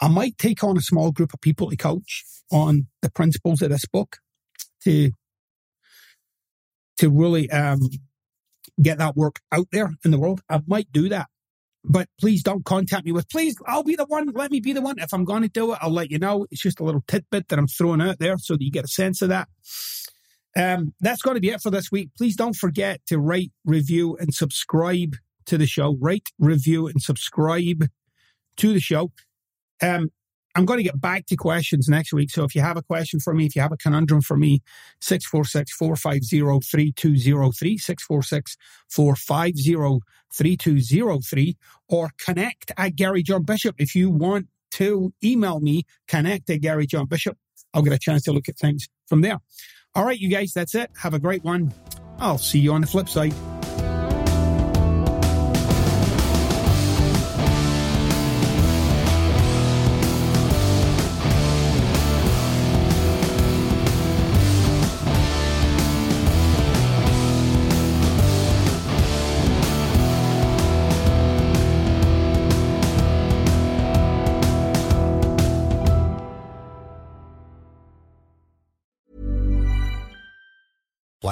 I 0.02 0.08
might 0.08 0.40
take 0.40 0.64
on 0.64 0.76
a 0.76 0.82
small 0.82 1.12
group 1.12 1.32
of 1.32 1.42
people 1.42 1.70
to 1.70 1.78
coach 1.78 2.24
on 2.52 2.88
the 3.04 3.12
principles 3.12 3.62
of 3.62 3.70
this 3.70 3.86
book 3.86 4.18
to 4.84 5.12
to 6.98 7.12
really 7.12 7.52
um, 7.52 7.82
get 8.82 8.98
that 8.98 9.16
work 9.16 9.42
out 9.52 9.68
there 9.72 9.92
in 10.04 10.10
the 10.10 10.18
world. 10.18 10.42
I 10.50 10.62
might 10.66 10.92
do 10.92 11.08
that. 11.10 11.28
But 11.88 12.10
please 12.20 12.42
don't 12.42 12.66
contact 12.66 13.06
me 13.06 13.12
with, 13.12 13.30
please, 13.30 13.56
I'll 13.68 13.84
be 13.84 13.96
the 13.96 14.06
one. 14.06 14.32
Let 14.34 14.52
me 14.52 14.60
be 14.60 14.74
the 14.74 14.82
one. 14.82 14.98
If 14.98 15.14
I'm 15.14 15.26
going 15.26 15.44
to 15.44 15.50
do 15.50 15.74
it, 15.74 15.80
I'll 15.82 15.92
let 15.92 16.10
you 16.10 16.18
know. 16.18 16.48
It's 16.50 16.62
just 16.62 16.80
a 16.80 16.84
little 16.84 17.04
tidbit 17.08 17.50
that 17.50 17.60
I'm 17.60 17.68
throwing 17.68 18.02
out 18.02 18.20
there 18.20 18.38
so 18.38 18.56
that 18.56 18.64
you 18.64 18.72
get 18.72 18.86
a 18.86 18.90
sense 18.90 19.22
of 19.22 19.30
that. 19.30 19.48
Um, 20.58 20.94
that's 21.02 21.22
going 21.22 21.36
to 21.36 21.42
be 21.42 21.50
it 21.50 21.62
for 21.62 21.70
this 21.70 21.92
week. 21.92 22.10
Please 22.18 22.36
don't 22.36 22.56
forget 22.56 23.02
to 23.08 23.20
rate, 23.20 23.52
review, 23.66 24.16
and 24.18 24.34
subscribe 24.34 25.16
to 25.46 25.58
the 25.58 25.68
show, 25.68 25.98
rate, 26.00 26.32
review, 26.40 26.88
and 26.88 27.02
subscribe 27.02 27.86
to 28.58 28.74
the 28.74 28.80
show. 28.80 29.12
Um, 29.82 30.10
I'm 30.56 30.66
going 30.66 30.78
to 30.78 30.84
get 30.84 31.00
back 31.00 31.26
to 31.28 31.36
questions 31.36 31.90
next 31.90 32.14
week. 32.14 32.32
So 32.32 32.46
if 32.46 32.56
you 32.56 32.62
have 32.62 32.78
a 32.78 32.82
question 32.82 33.20
for 33.20 33.34
me, 33.34 33.46
if 33.46 33.56
you 33.56 33.62
have 33.62 33.74
a 33.74 33.78
conundrum 33.78 34.22
for 34.22 34.38
me, 34.38 34.62
646 35.02 35.74
450 35.74 36.62
3203, 36.62 37.78
646 37.78 38.58
450 38.90 40.00
3203, 40.34 41.58
or 41.90 42.10
connect 42.18 42.72
at 42.78 42.96
Gary 42.96 43.22
John 43.22 43.44
Bishop. 43.44 43.76
If 43.78 43.96
you 43.96 44.10
want 44.10 44.48
to 44.72 45.14
email 45.24 45.60
me, 45.60 45.84
connect 46.08 46.50
at 46.50 46.62
Gary 46.62 46.88
John 46.88 47.06
Bishop. 47.06 47.38
I'll 47.74 47.82
get 47.82 47.94
a 47.94 48.00
chance 48.00 48.24
to 48.24 48.32
look 48.32 48.48
at 48.48 48.58
things 48.58 48.88
from 49.08 49.22
there. 49.22 49.40
All 49.94 50.06
right, 50.06 50.18
you 50.18 50.30
guys, 50.30 50.54
that's 50.54 50.76
it. 50.76 50.90
Have 51.02 51.14
a 51.14 51.20
great 51.20 51.44
one. 51.44 51.74
I'll 52.20 52.38
see 52.38 52.60
you 52.60 52.74
on 52.74 52.82
the 52.82 52.88
flip 52.88 53.10
side. 53.10 53.34